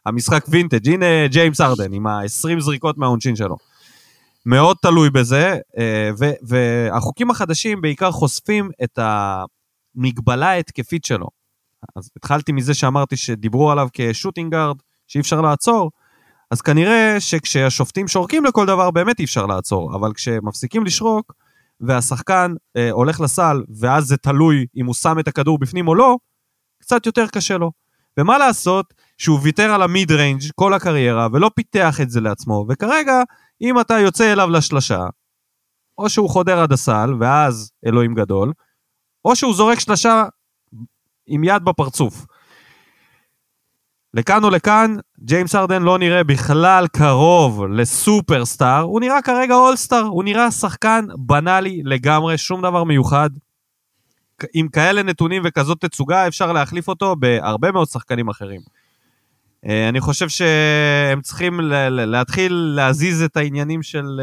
[0.06, 3.56] המשחק וינטג', הנה ג'יימס ארדן עם ה-20 זריקות מהעונשין שלו.
[4.46, 8.98] מאוד תלוי בזה, אה, ו- והחוקים החדשים בעיקר חושפים את
[9.96, 11.26] המגבלה ההתקפית שלו.
[11.96, 14.76] אז התחלתי מזה שאמרתי שדיברו עליו כ shooting guard,
[15.06, 15.90] שאי אפשר לעצור,
[16.52, 21.32] אז כנראה שכשהשופטים שורקים לכל דבר באמת אי אפשר לעצור, אבל כשמפסיקים לשרוק,
[21.80, 26.16] והשחקן אה, הולך לסל, ואז זה תלוי אם הוא שם את הכדור בפנים או לא,
[26.80, 27.72] קצת יותר קשה לו.
[28.18, 32.66] ומה לעשות שהוא ויתר על ה mid range כל הקריירה, ולא פיתח את זה לעצמו,
[32.68, 33.22] וכרגע,
[33.60, 35.04] אם אתה יוצא אליו לשלשה,
[35.98, 38.52] או שהוא חודר עד הסל, ואז אלוהים גדול,
[39.24, 40.24] או שהוא זורק שלשה
[41.26, 42.26] עם יד בפרצוף.
[44.14, 50.24] לכאן או לכאן, ג'יימס ארדן לא נראה בכלל קרוב לסופרסטאר, הוא נראה כרגע אולסטאר, הוא
[50.24, 53.30] נראה שחקן בנאלי לגמרי, שום דבר מיוחד.
[54.54, 58.60] עם כאלה נתונים וכזאת תצוגה, אפשר להחליף אותו בהרבה מאוד שחקנים אחרים.
[59.66, 61.60] אה, אני חושב שהם צריכים
[61.90, 64.20] להתחיל להזיז את העניינים של,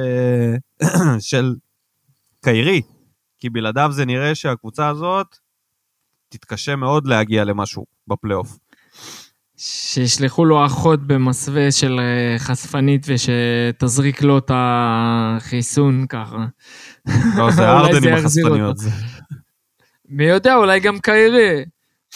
[0.81, 0.87] אה,
[1.29, 1.55] של
[2.41, 2.81] קיירי,
[3.37, 5.37] כי בלעדיו זה נראה שהקבוצה הזאת
[6.29, 8.57] תתקשה מאוד להגיע למשהו בפלייאוף.
[9.61, 16.45] שישלחו לו אחות במסווה של אה, חשפנית ושתזריק לו את החיסון ככה.
[17.37, 18.77] לא, זה ארדן עם החשפניות.
[20.09, 21.65] מי יודע, אולי גם קיירי.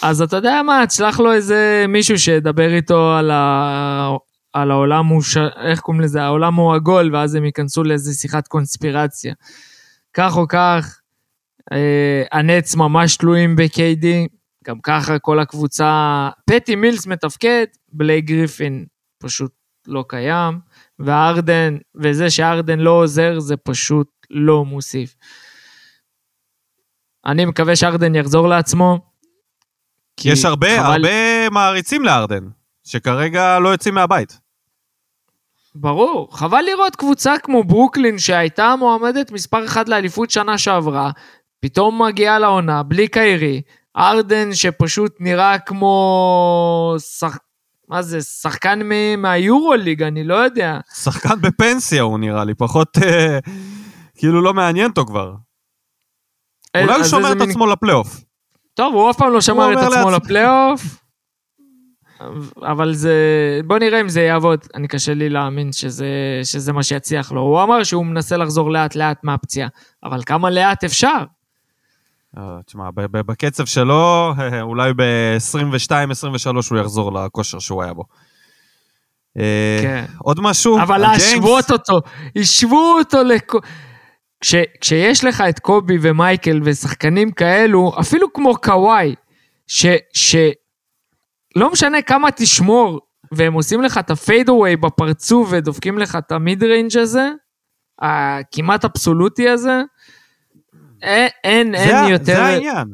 [0.01, 4.15] אז אתה יודע מה, תשלח לו איזה מישהו שידבר איתו על, ה...
[4.53, 5.37] על העולם הוא, ש...
[5.37, 6.23] איך קוראים לזה?
[6.23, 9.33] העולם הוא עגול, ואז הם ייכנסו לאיזה שיחת קונספירציה.
[10.13, 10.99] כך או כך,
[11.71, 14.05] אה, הנץ ממש תלויים ב-KD,
[14.65, 18.85] גם ככה כל הקבוצה, פטי מילס מתפקד, בלייק גריפין
[19.23, 19.51] פשוט
[19.87, 20.59] לא קיים,
[20.99, 25.15] וארדן, וזה שארדן לא עוזר, זה פשוט לא מוסיף.
[27.25, 28.99] אני מקווה שארדן יחזור לעצמו.
[30.25, 32.43] יש הרבה, חבל- הרבה מעריצים לארדן,
[32.83, 34.39] שכרגע לא יוצאים מהבית.
[35.75, 41.11] ברור, חבל לראות קבוצה כמו ברוקלין שהייתה מועמדת מספר אחת לאליפות שנה שעברה,
[41.59, 43.61] פתאום מגיעה לעונה בלי קיירי,
[43.97, 46.95] ארדן שפשוט נראה כמו...
[46.99, 47.37] שח...
[47.89, 50.79] מה זה, שחקן מ- מהיורוליג, אני לא יודע.
[50.95, 53.39] שחקן בפנסיה הוא נראה לי, פחות, אה,
[54.17, 55.33] כאילו לא מעניין אותו כבר.
[56.77, 58.21] אולי הוא שומר את מין- עצמו לפלייאוף.
[58.73, 60.11] טוב, הוא אף פעם לא שמר את עצמו לעצמו.
[60.11, 60.81] לפלייאוף.
[62.61, 63.13] אבל זה...
[63.67, 64.59] בוא נראה אם זה יעבוד.
[64.75, 66.07] אני קשה לי להאמין שזה,
[66.43, 67.41] שזה מה שיצליח לו.
[67.41, 69.67] הוא אמר שהוא מנסה לחזור לאט לאט מהפציעה.
[70.03, 71.23] אבל כמה לאט אפשר?
[72.37, 78.03] אה, תשמע, בקצב שלו, אולי ב-22-23 הוא יחזור לכושר שהוא היה בו.
[79.39, 80.05] אה, כן.
[80.17, 80.79] עוד משהו?
[80.81, 80.97] אבל?
[80.97, 82.01] להשוות אותו,
[82.35, 83.55] השוו אותו לכ...
[84.41, 89.15] כש, כשיש לך את קובי ומייקל ושחקנים כאלו, אפילו כמו קוואי,
[89.67, 90.35] ש, ש...
[91.55, 92.99] לא משנה כמה תשמור,
[93.31, 97.29] והם עושים לך את ה fadeaway בפרצוף ודופקים לך את ה mid range הזה,
[98.01, 99.81] הכמעט אבסולוטי הזה,
[101.03, 102.25] אין, אין, אין זה, יותר...
[102.25, 102.87] זה העניין.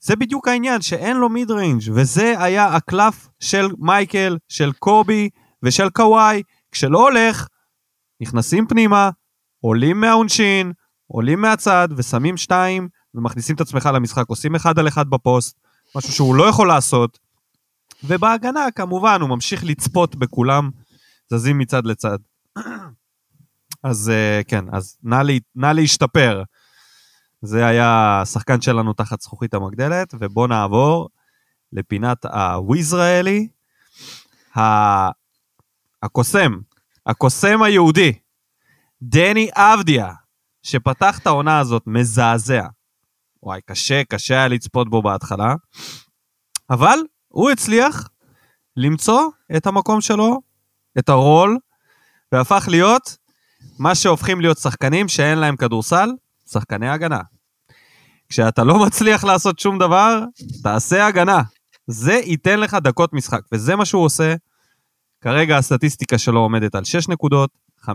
[0.00, 5.28] זה בדיוק העניין, שאין לו mid range, וזה היה הקלף של מייקל, של קובי
[5.62, 6.42] ושל קוואי.
[6.72, 7.46] כשלא הולך,
[8.20, 9.10] נכנסים פנימה,
[9.60, 10.72] עולים מהעונשין,
[11.06, 15.60] עולים מהצד ושמים שתיים ומכניסים את עצמך למשחק, עושים אחד על אחד בפוסט,
[15.96, 17.18] משהו שהוא לא יכול לעשות.
[18.04, 20.70] ובהגנה, כמובן, הוא ממשיך לצפות בכולם,
[21.30, 22.18] זזים מצד לצד.
[23.82, 26.42] אז אה, כן, אז נא, לי, נא להשתפר.
[27.42, 31.08] זה היה השחקן שלנו תחת זכוכית המגדלת, ובואו נעבור
[31.72, 33.48] לפינת הוויזראלי,
[36.02, 36.52] הקוסם,
[37.06, 38.18] הקוסם היהודי,
[39.02, 40.12] דני אבדיה,
[40.62, 42.66] שפתח את העונה הזאת מזעזע.
[43.42, 45.54] וואי, קשה, קשה היה לצפות בו בהתחלה,
[46.70, 48.08] אבל הוא הצליח
[48.76, 49.22] למצוא
[49.56, 50.40] את המקום שלו,
[50.98, 51.58] את הרול,
[52.32, 53.16] והפך להיות
[53.78, 56.10] מה שהופכים להיות שחקנים שאין להם כדורסל,
[56.50, 57.20] שחקני הגנה.
[58.28, 60.24] כשאתה לא מצליח לעשות שום דבר,
[60.62, 61.42] תעשה הגנה.
[61.86, 64.34] זה ייתן לך דקות משחק, וזה מה שהוא עושה.
[65.20, 67.50] כרגע הסטטיסטיקה שלו עומדת על 6 נקודות,
[67.84, 67.90] 5.5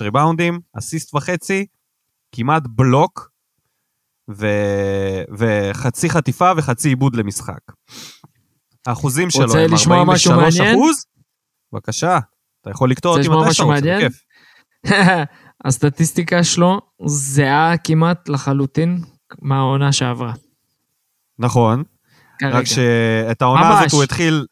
[0.00, 1.66] ריבאונדים, אסיסט וחצי,
[2.32, 3.30] כמעט בלוק,
[4.30, 4.46] ו...
[5.38, 7.58] וחצי חטיפה וחצי עיבוד למשחק.
[8.86, 11.04] האחוזים שלו הם 43 אחוז.
[11.72, 12.18] בבקשה,
[12.60, 14.22] אתה יכול לקטוע אותי מתי שאתה רוצה, בכיף.
[15.64, 19.00] הסטטיסטיקה שלו זהה כמעט לחלוטין
[19.42, 20.32] מהעונה שעברה.
[21.38, 21.82] נכון,
[22.38, 22.58] כרגע.
[22.58, 23.78] רק שאת העונה ממש.
[23.78, 24.46] הזאת הוא התחיל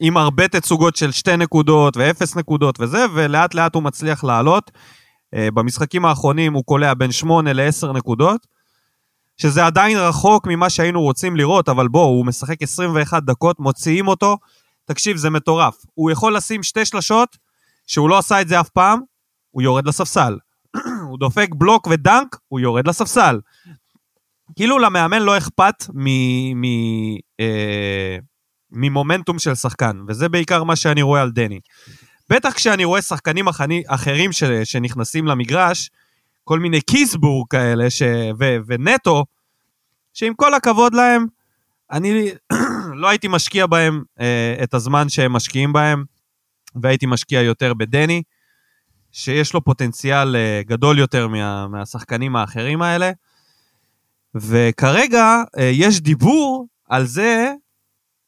[0.00, 4.70] עם הרבה תצוגות של שתי נקודות ואפס נקודות וזה, ולאט לאט הוא מצליח לעלות.
[5.34, 8.46] Uh, במשחקים האחרונים הוא קולע בין 8 ל-10 נקודות,
[9.36, 14.38] שזה עדיין רחוק ממה שהיינו רוצים לראות, אבל בוא, הוא משחק 21 דקות, מוציאים אותו.
[14.84, 15.76] תקשיב, זה מטורף.
[15.94, 17.36] הוא יכול לשים שתי שלשות,
[17.86, 19.00] שהוא לא עשה את זה אף פעם,
[19.50, 20.38] הוא יורד לספסל.
[21.08, 23.40] הוא דופק בלוק ודנק, הוא יורד לספסל.
[24.56, 26.04] כאילו למאמן לא אכפת מ...
[26.60, 26.64] מ...
[27.40, 28.16] אה,
[28.70, 31.60] ממומנטום של שחקן, וזה בעיקר מה שאני רואה על דני.
[32.30, 33.46] בטח כשאני רואה שחקנים
[33.86, 34.44] אחרים ש...
[34.44, 35.90] שנכנסים למגרש,
[36.44, 38.02] כל מיני קיסבורג כאלה, ש...
[38.40, 38.56] ו...
[38.66, 39.24] ונטו,
[40.14, 41.26] שעם כל הכבוד להם,
[41.90, 42.30] אני
[43.00, 46.04] לא הייתי משקיע בהם אה, את הזמן שהם משקיעים בהם,
[46.82, 48.22] והייתי משקיע יותר בדני.
[49.12, 53.10] שיש לו פוטנציאל אה, גדול יותר מה, מהשחקנים האחרים האלה.
[54.34, 57.52] וכרגע אה, יש דיבור על זה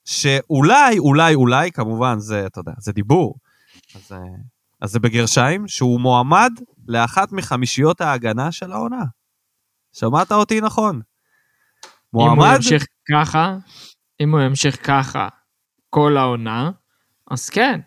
[0.04, 3.34] שאולי, אולי, אולי, כמובן, זה, אתה יודע, זה דיבור.
[3.94, 4.18] אז, אה,
[4.80, 6.52] אז זה בגרשיים, שהוא מועמד
[6.88, 9.04] לאחת מחמישיות ההגנה של העונה.
[9.92, 11.00] שמעת אותי נכון.
[12.12, 12.34] מועמד...
[12.34, 13.56] אם הוא ימשיך ככה,
[14.20, 15.28] אם הוא ימשיך ככה
[15.90, 16.70] כל העונה,
[17.30, 17.80] אז כן.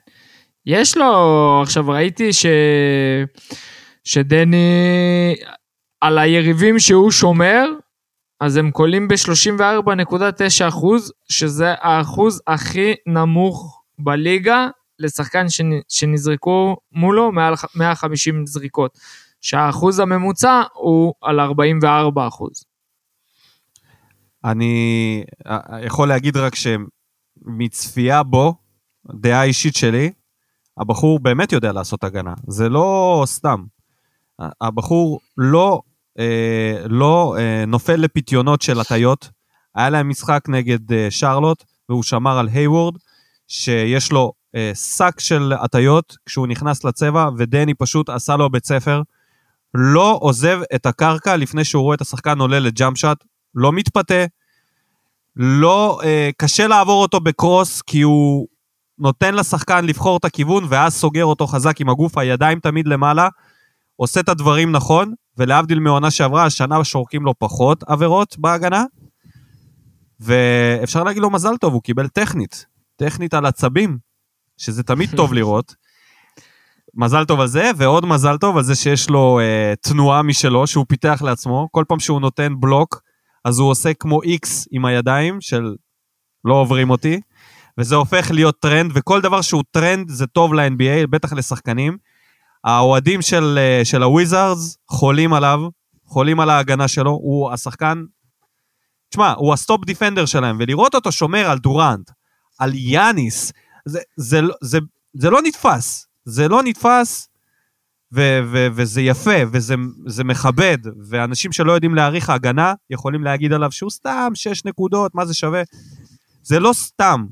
[0.66, 2.46] יש לו, עכשיו ראיתי ש...
[4.04, 5.36] שדני,
[6.02, 7.66] על היריבים שהוא שומר,
[8.40, 14.68] אז הם קולים ב-34.9 אחוז, שזה האחוז הכי נמוך בליגה
[15.00, 15.46] לשחקן
[15.90, 19.00] שנזרקו מולו מעל 150 זריקות,
[19.42, 22.66] שהאחוז הממוצע הוא על 44 אחוז.
[24.46, 25.24] אני
[25.86, 28.54] יכול להגיד רק שמצפייה בו,
[29.14, 30.12] דעה אישית שלי,
[30.78, 33.64] הבחור באמת יודע לעשות הגנה, זה לא סתם.
[34.62, 35.82] הבחור לא,
[36.20, 39.30] אה, לא אה, נופל לפיתיונות של הטיות.
[39.76, 42.94] היה להם משחק נגד אה, שרלוט, והוא שמר על היוורד,
[43.48, 49.02] שיש לו אה, שק של הטיות כשהוא נכנס לצבע, ודני פשוט עשה לו בית ספר.
[49.74, 53.24] לא עוזב את הקרקע לפני שהוא רואה את השחקן עולה לג'אמפ שאט,
[53.56, 54.26] לא מתפתה,
[55.36, 58.48] לא, אה, קשה לעבור אותו בקרוס כי הוא
[59.04, 63.28] נותן לשחקן לבחור את הכיוון, ואז סוגר אותו חזק עם הגוף, הידיים תמיד למעלה,
[63.96, 68.84] עושה את הדברים נכון, ולהבדיל מעונה שעברה, השנה שורקים לו פחות עבירות בהגנה,
[70.20, 73.98] ואפשר להגיד לו מזל טוב, הוא קיבל טכנית, טכנית על עצבים,
[74.58, 75.76] שזה תמיד טוב לראות.
[76.96, 80.86] מזל טוב על זה, ועוד מזל טוב על זה שיש לו אה, תנועה משלו, שהוא
[80.90, 81.68] פיתח לעצמו.
[81.72, 83.02] כל פעם שהוא נותן בלוק,
[83.46, 85.76] אז הוא עושה כמו איקס עם הידיים, של
[86.46, 87.22] לא עוברים אותי.
[87.78, 91.98] וזה הופך להיות טרנד, וכל דבר שהוא טרנד זה טוב ל-NBA, בטח לשחקנים.
[92.64, 95.60] האוהדים של, אה, של הוויזארדס חולים עליו,
[96.06, 98.04] חולים על ההגנה שלו, הוא השחקן,
[99.10, 102.12] תשמע, הוא ה top defender שלהם, ולראות אותו שומר על דורנט,
[102.60, 103.52] על יאניס,
[103.86, 104.80] זה, זה, זה, זה,
[105.14, 107.30] זה לא נתפס, זה לא נתפס,
[108.16, 110.78] ו, ו, וזה יפה, וזה מכבד,
[111.10, 115.62] ואנשים שלא יודעים להעריך ההגנה, יכולים להגיד עליו שהוא סתם שש נקודות, מה זה שווה?
[116.44, 117.26] זה לא סתם,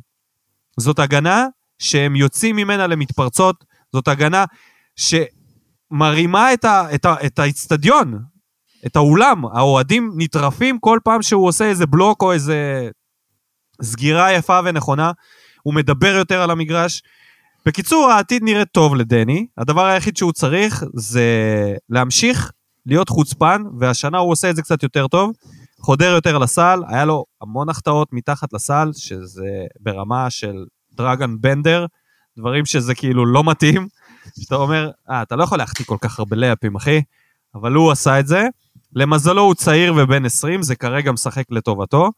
[0.80, 1.46] זאת הגנה
[1.80, 4.46] שהם יוצאים ממנה למתפרצות, זאת הגנה
[4.96, 8.20] שמרימה את, ה, את, את האיצטדיון,
[8.86, 12.90] את האולם, האוהדים נטרפים כל פעם שהוא עושה איזה בלוק או איזה
[13.82, 15.12] סגירה יפה ונכונה,
[15.64, 17.02] הוא מדבר יותר על המגרש.
[17.66, 21.26] בקיצור, העתיד נראה טוב לדני, הדבר היחיד שהוא צריך זה
[21.90, 22.52] להמשיך
[22.86, 25.32] להיות חוצפן, והשנה הוא עושה את זה קצת יותר טוב.
[25.82, 31.86] חודר יותר לסל, היה לו המון החטאות מתחת לסל, שזה ברמה של דרגן בנדר,
[32.38, 33.88] דברים שזה כאילו לא מתאים,
[34.40, 37.02] שאתה אומר, אה, אתה לא יכול להחטיא כל כך הרבה לאפים, אחי,
[37.56, 38.48] אבל הוא עשה את זה.
[38.94, 42.10] למזלו הוא צעיר ובן 20, זה כרגע משחק לטובתו.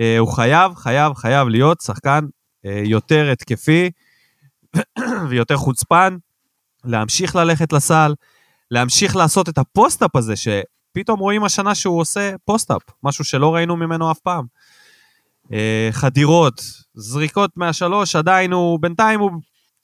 [0.00, 2.24] אה, הוא חייב, חייב, חייב להיות שחקן
[2.66, 3.90] אה, יותר התקפי
[5.28, 6.16] ויותר חוצפן,
[6.84, 8.14] להמשיך ללכת לסל,
[8.70, 10.36] להמשיך לעשות את ה post-up הזה,
[10.90, 14.44] שפתאום רואים השנה שהוא עושה post-up, משהו שלא ראינו ממנו אף פעם.
[15.52, 16.62] אה, חדירות,
[16.94, 19.30] זריקות מהשלוש, עדיין הוא, בינתיים הוא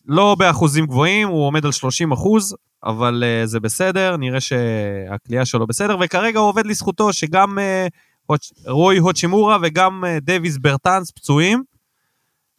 [0.06, 5.66] לא באחוזים גבוהים, הוא עומד על 30 אחוז, אבל uh, זה בסדר, נראה שהכלייה שלו
[5.66, 8.34] בסדר, וכרגע הוא עובד לזכותו שגם uh,
[8.66, 11.62] רוי הוצ'ימורה וגם uh, דייוויס ברטאנס פצועים,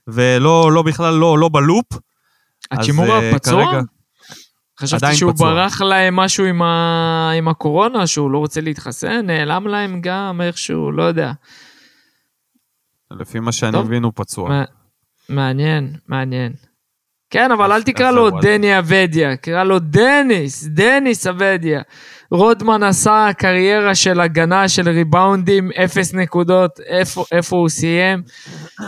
[0.08, 1.86] ולא לא בכלל לא, לא בלופ.
[2.72, 3.66] הצ'ימורה uh, פצוע?
[3.66, 3.82] כרגע...
[4.80, 5.54] חשבתי שהוא פצוע.
[5.54, 7.32] ברח להם משהו עם, ה...
[7.38, 11.32] עם הקורונה, שהוא לא רוצה להתחסן, נעלם להם גם איכשהו, לא יודע.
[13.12, 14.64] לפי מה שאני מבין הוא פצוע.
[15.30, 16.54] מעניין, מעניין.
[17.30, 21.82] כן, אבל אל תקרא לו דני אבדיה, קרא לו דניס, דניס אבדיה.
[22.32, 28.24] רודמן עשה קריירה של הגנה של ריבאונדים, אפס נקודות, איפה, איפה הוא סיים?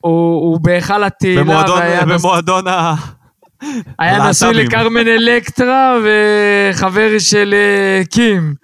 [0.00, 1.42] הוא, הוא בהיכל התהילה.
[1.42, 2.94] במועדון, במועדון ה...
[3.98, 8.54] היה נשוי לקרמן אלקטרה וחבר של אה, קים.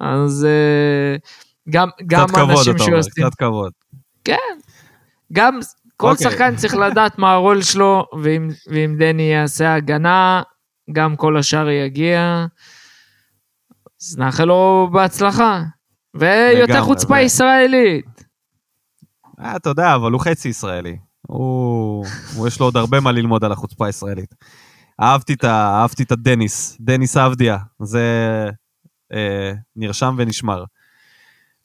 [0.00, 1.16] אז אה,
[1.70, 3.24] גם, גם אנשים שעושים...
[3.24, 3.72] קצת כבוד.
[4.24, 4.34] כן.
[5.32, 5.58] גם
[5.96, 6.10] כל okay.
[6.10, 6.30] אוקיי.
[6.30, 10.42] שחקן צריך לדעת מה הרול שלו, ואם, ואם דני יעשה הגנה,
[10.92, 12.46] גם כל השאר יגיע.
[14.02, 15.62] אז נאחל לו בהצלחה.
[16.14, 17.20] ויותר חוצפה.
[17.20, 18.24] ישראלית.
[19.40, 20.98] אה, אתה יודע, אבל הוא חצי ישראלי.
[21.38, 22.06] הוא...
[22.46, 24.34] יש לו עוד הרבה מה ללמוד על החוצפה הישראלית.
[25.00, 25.44] אהבתי את.
[25.44, 27.58] אהבתי את הדניס, דניס אבדיה.
[27.82, 28.04] זה
[29.12, 30.64] אה, נרשם ונשמר.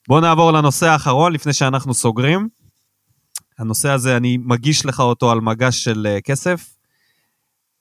[0.08, 2.48] בואו נעבור לנושא האחרון לפני שאנחנו סוגרים.
[3.58, 6.76] הנושא הזה, אני מגיש לך אותו על מגש של uh, כסף.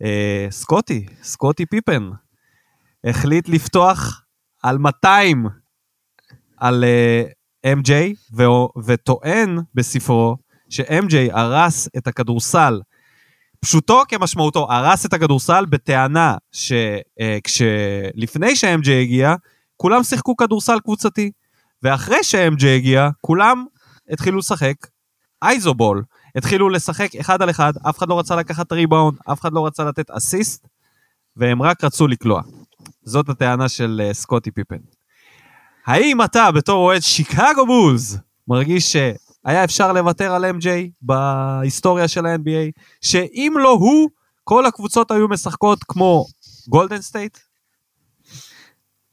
[0.04, 0.06] Uh,
[0.52, 2.10] סקוטי, סקוטי פיפן,
[3.04, 4.22] החליט לפתוח
[4.64, 5.48] על 200
[6.58, 7.24] על אה,
[7.74, 7.92] MJ,
[8.38, 10.38] ו- וטוען בספרו
[10.70, 12.82] ש-MJ הרס את הכדורסל,
[13.60, 19.36] פשוטו כמשמעותו, הרס את הכדורסל בטענה שלפני uh, ש-MJ הגיע,
[19.78, 21.32] כולם שיחקו כדורסל קבוצתי,
[21.84, 23.66] ואחרי ש-MJ הגיע, כולם
[24.10, 24.76] התחילו לשחק
[25.44, 26.04] אייזובול,
[26.36, 29.84] התחילו לשחק אחד על אחד, אף אחד לא רצה לקחת ריבאונד, אף אחד לא רצה
[29.84, 30.68] לתת אסיסט,
[31.36, 32.42] והם רק רצו לקלוע.
[33.04, 34.78] זאת הטענה של uh, סקוטי פיפן.
[35.86, 38.96] האם אתה בתור אוהד שיקגו בולס מרגיש
[39.48, 40.68] שהיה אפשר לוותר על MJ
[41.02, 44.10] בהיסטוריה של ה-NBA, שאם לא הוא,
[44.44, 46.26] כל הקבוצות היו משחקות כמו
[46.68, 47.38] גולדן סטייט?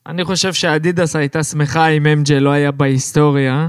[0.06, 3.68] אני חושב שאדידס הייתה שמחה אם MJ לא היה בהיסטוריה,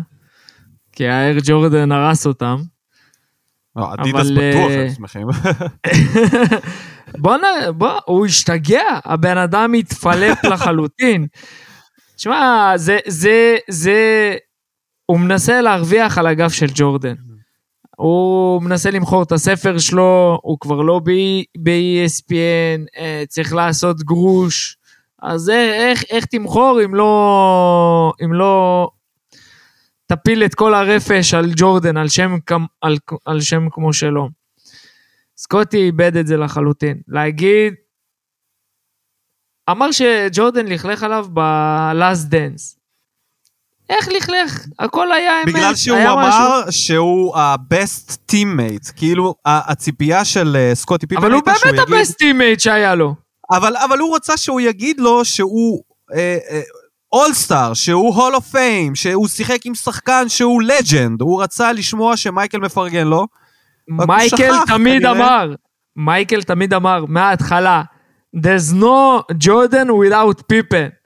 [0.91, 2.57] כי Air Jordan הרס אותם.
[3.75, 5.27] לא, אדידס בטוח הם שמחים.
[7.23, 7.41] בוא נ...
[7.77, 11.27] בוא, הוא השתגע, הבן אדם התפלף לחלוטין.
[12.15, 14.35] תשמע, זה, זה, זה,
[15.11, 17.15] הוא מנסה להרוויח על הגב של ג'ורדן.
[17.97, 21.01] הוא מנסה למכור את הספר שלו, הוא כבר לא
[21.57, 24.77] ב-ESPN, אה, צריך לעשות גרוש.
[25.21, 28.89] אז איך, איך תמכור אם לא, אם לא
[30.05, 32.35] תפיל את כל הרפש על ג'ורדן, על שם,
[32.81, 34.29] על, על שם כמו שלו.
[35.37, 37.01] סקוטי איבד את זה לחלוטין.
[37.07, 37.73] להגיד,
[39.69, 42.80] אמר שג'ורדן לכלך עליו ב-last dance.
[43.91, 44.65] איך לכלך?
[44.79, 45.53] הכל היה אמת.
[45.53, 46.71] בגלל שהוא אמר משהו...
[46.71, 52.95] שהוא ה-best teammate, כאילו הציפייה של אה, סקוטי פיפן אבל הוא באמת ה-best teammate שהיה
[52.95, 53.15] לו.
[53.51, 55.81] אבל, אבל הוא רצה שהוא יגיד לו שהוא...
[56.13, 56.61] אה, אה,
[57.13, 62.57] All-Star, שהוא Hall of Fame, שהוא שיחק עם שחקן שהוא legend, הוא רצה לשמוע שמייקל
[62.57, 63.27] מפרגן לו.
[63.87, 65.11] מייקל שכח, תמיד כנראה.
[65.11, 65.53] אמר,
[65.95, 67.81] מייקל תמיד אמר, מההתחלה,
[68.35, 71.00] there's no Jordan without Pippen.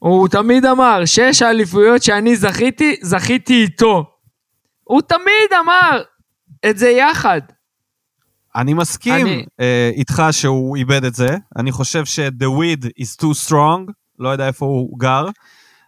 [0.00, 4.04] הוא תמיד אמר, שש האליפויות שאני זכיתי, זכיתי איתו.
[4.84, 6.02] הוא תמיד אמר
[6.70, 7.40] את זה יחד.
[8.56, 9.44] אני מסכים אני...
[9.60, 11.36] אה, איתך שהוא איבד את זה.
[11.56, 13.92] אני חושב ש-the weed is too strong.
[14.18, 15.26] לא יודע איפה הוא גר,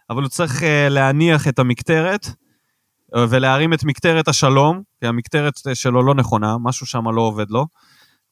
[0.09, 6.03] אבל הוא צריך אה, להניח את המקטרת אה, ולהרים את מקטרת השלום, כי המקטרת שלו
[6.03, 7.65] לא נכונה, משהו שם לא עובד לו.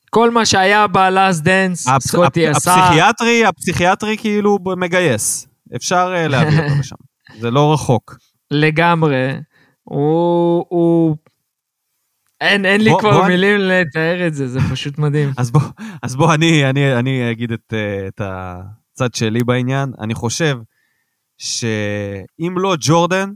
[0.09, 2.75] כל מה שהיה ב Last Dance, הפ, סקוטי הפ, עשה...
[2.75, 5.50] הפסיכיאטרי, הפסיכיאטרי כאילו מגייס.
[5.75, 6.95] אפשר אה, להביא אותו לשם.
[7.39, 8.17] זה לא רחוק.
[8.51, 9.33] לגמרי.
[9.83, 10.65] הוא...
[10.69, 11.15] הוא...
[12.41, 13.63] אין, אין לי בוא, כבר בוא מילים אני...
[13.63, 15.31] לתאר את זה, זה פשוט מדהים.
[15.37, 15.61] אז בוא,
[16.03, 17.73] אז בוא אני, אני, אני אגיד את,
[18.07, 18.61] את ה...
[19.01, 19.93] הצד שלי בעניין.
[19.99, 20.57] אני חושב
[21.37, 23.29] שאם לא ג'ורדן,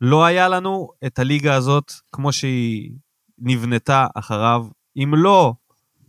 [0.00, 2.90] לא היה לנו את הליגה הזאת כמו שהיא
[3.38, 4.66] נבנתה אחריו.
[4.96, 5.52] אם לא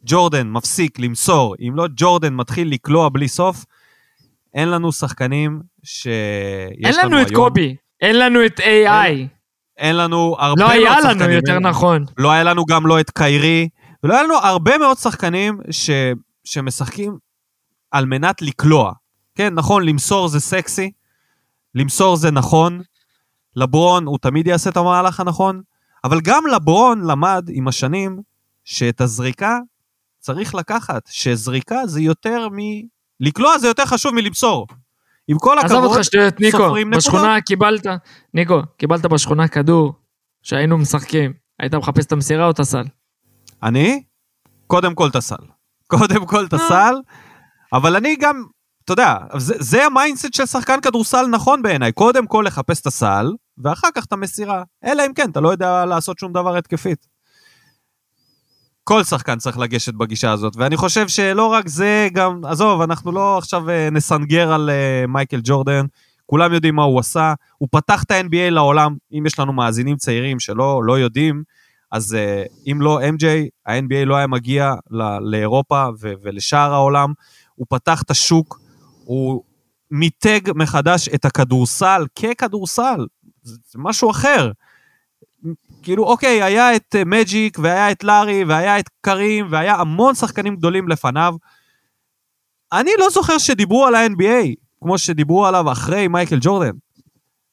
[0.05, 3.65] ג'ורדן מפסיק למסור, אם לא ג'ורדן מתחיל לקלוע בלי סוף,
[4.56, 6.06] אין לנו שחקנים שיש
[6.84, 6.95] לנו היום.
[6.97, 9.28] אין לנו את קובי, אין לנו את AI.
[9.78, 11.20] אין לנו הרבה לא מאוד היה שחקנים.
[11.22, 12.06] לנו, יותר נכון.
[12.18, 13.70] לא היה לנו גם לא את קיירי,
[14.03, 15.89] ולא היה לנו הרבה מאוד שחקנים ש...
[16.43, 17.18] שמשחקים
[17.91, 18.91] על מנת לקלוע.
[19.36, 20.91] כן, נכון, למסור זה סקסי,
[21.76, 22.82] למסור זה נכון,
[23.56, 25.62] לברון הוא תמיד יעשה את המהלך הנכון,
[26.03, 28.20] אבל גם לברון למד עם השנים
[28.64, 29.60] שאת הזריקה
[30.20, 32.58] צריך לקחת, שזריקה זה יותר מ...
[33.20, 34.68] לקלוע זה יותר חשוב מלמסור.
[35.28, 37.05] עם כל הכבוד, עזוב אותך שטויות, ניקו, סופרים נקודות.
[37.05, 37.88] בשכונה קיבלת,
[38.34, 39.93] ניקו, קיבלת בשכונה כדור
[40.43, 41.34] שהיינו משחקים.
[41.59, 42.84] היית מחפש את המסירה או את הסל?
[43.63, 44.03] אני?
[44.68, 45.36] קודם כל את הסל.
[45.88, 46.95] קודם כל את הסל,
[47.74, 48.43] אבל אני גם,
[48.84, 51.91] אתה יודע, זה, זה ה mindset של שחקן כדורסל נכון בעיניי.
[51.91, 54.63] קודם כל לחפש את הסל, ואחר כך את המסירה.
[54.84, 57.07] אלא אם כן, אתה לא יודע לעשות שום דבר התקפית.
[58.88, 63.38] כל שחקן צריך לגשת בגישה הזאת, ואני חושב שלא רק זה, גם, עזוב, אנחנו לא
[63.38, 65.86] עכשיו אה, נסנגר על אה, מייקל ג'ורדן,
[66.25, 70.39] כולם יודעים מה הוא עשה, הוא פתח את ה-NBA לעולם, אם יש לנו מאזינים צעירים
[70.39, 71.43] שלא לא יודעים,
[71.91, 73.25] אז uh, אם לא MJ,
[73.65, 77.13] ה-NBA לא היה מגיע ל- לאירופה ו- ולשאר העולם.
[77.55, 78.59] הוא פתח את השוק,
[79.03, 79.43] הוא
[79.91, 83.05] מיתג מחדש את הכדורסל ככדורסל,
[83.43, 84.51] זה משהו אחר.
[85.86, 90.88] כאילו, אוקיי, היה את מג'יק, והיה את לארי, והיה את קרים, והיה המון שחקנים גדולים
[90.88, 91.36] לפניו.
[92.73, 96.71] אני לא זוכר שדיברו על ה-NBA, כמו שדיברו עליו אחרי מייקל ג'ורדן.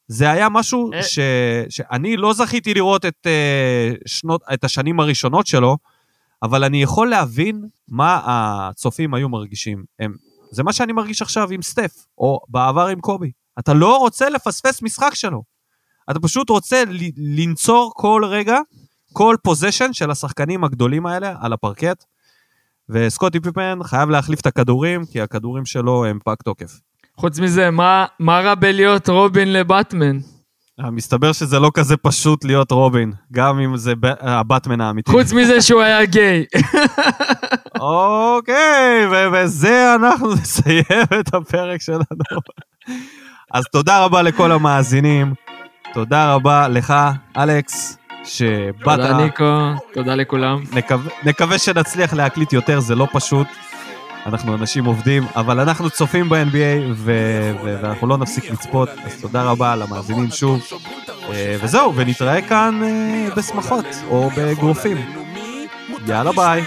[0.07, 1.03] זה היה משהו אה.
[1.03, 1.19] ש...
[1.69, 5.77] שאני לא זכיתי לראות את, uh, שנות, את השנים הראשונות שלו,
[6.43, 9.83] אבל אני יכול להבין מה הצופים היו מרגישים.
[9.99, 10.13] הם,
[10.51, 13.31] זה מה שאני מרגיש עכשיו עם סטף, או בעבר עם קובי.
[13.59, 15.52] אתה לא רוצה לפספס משחק שלו.
[16.11, 16.83] אתה פשוט רוצה
[17.17, 18.57] לנצור כל רגע,
[19.13, 22.03] כל פוזיישן של השחקנים הגדולים האלה על הפרקט,
[22.89, 26.71] וסקוטי פיפן חייב להחליף את הכדורים, כי הכדורים שלו הם פג תוקף.
[27.17, 30.17] חוץ מזה, מה, מה רע בלהיות רובין לבטמן?
[30.91, 35.11] מסתבר שזה לא כזה פשוט להיות רובין, גם אם זה ב- הבטמן האמיתי.
[35.11, 36.45] חוץ מזה שהוא היה גיי.
[37.79, 40.83] אוקיי, ובזה אנחנו נסיים
[41.19, 42.03] את הפרק שלנו.
[43.53, 45.33] אז תודה רבה לכל המאזינים,
[45.93, 46.93] תודה רבה לך,
[47.37, 48.99] אלכס, שבאת.
[48.99, 49.43] תודה ניקו,
[49.93, 50.63] תודה לכולם.
[50.73, 53.47] נקווה, נקווה שנצליח להקליט יותר, זה לא פשוט.
[54.25, 59.43] אנחנו אנשים עובדים, אבל אנחנו צופים ב-NBA ו- ו- ואנחנו לא נפסיק לצפות, אז תודה
[59.43, 60.61] רבה למאזינים שוב.
[61.29, 64.97] אה, וזהו, ונתראה כאן אה, בשמחות או באגרופים.
[66.07, 66.63] יאללה ביי.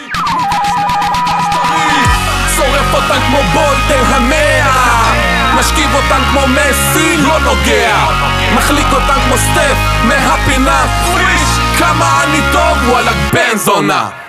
[2.57, 5.07] שורף אותן כמו בולטר המאה
[5.59, 8.07] משכיב אותן כמו מסי, לא נוגע
[8.55, 10.87] מחליק אותן כמו סטף מהפינה.
[11.13, 14.26] פריש כמה אני טוב, וואלה בן זונה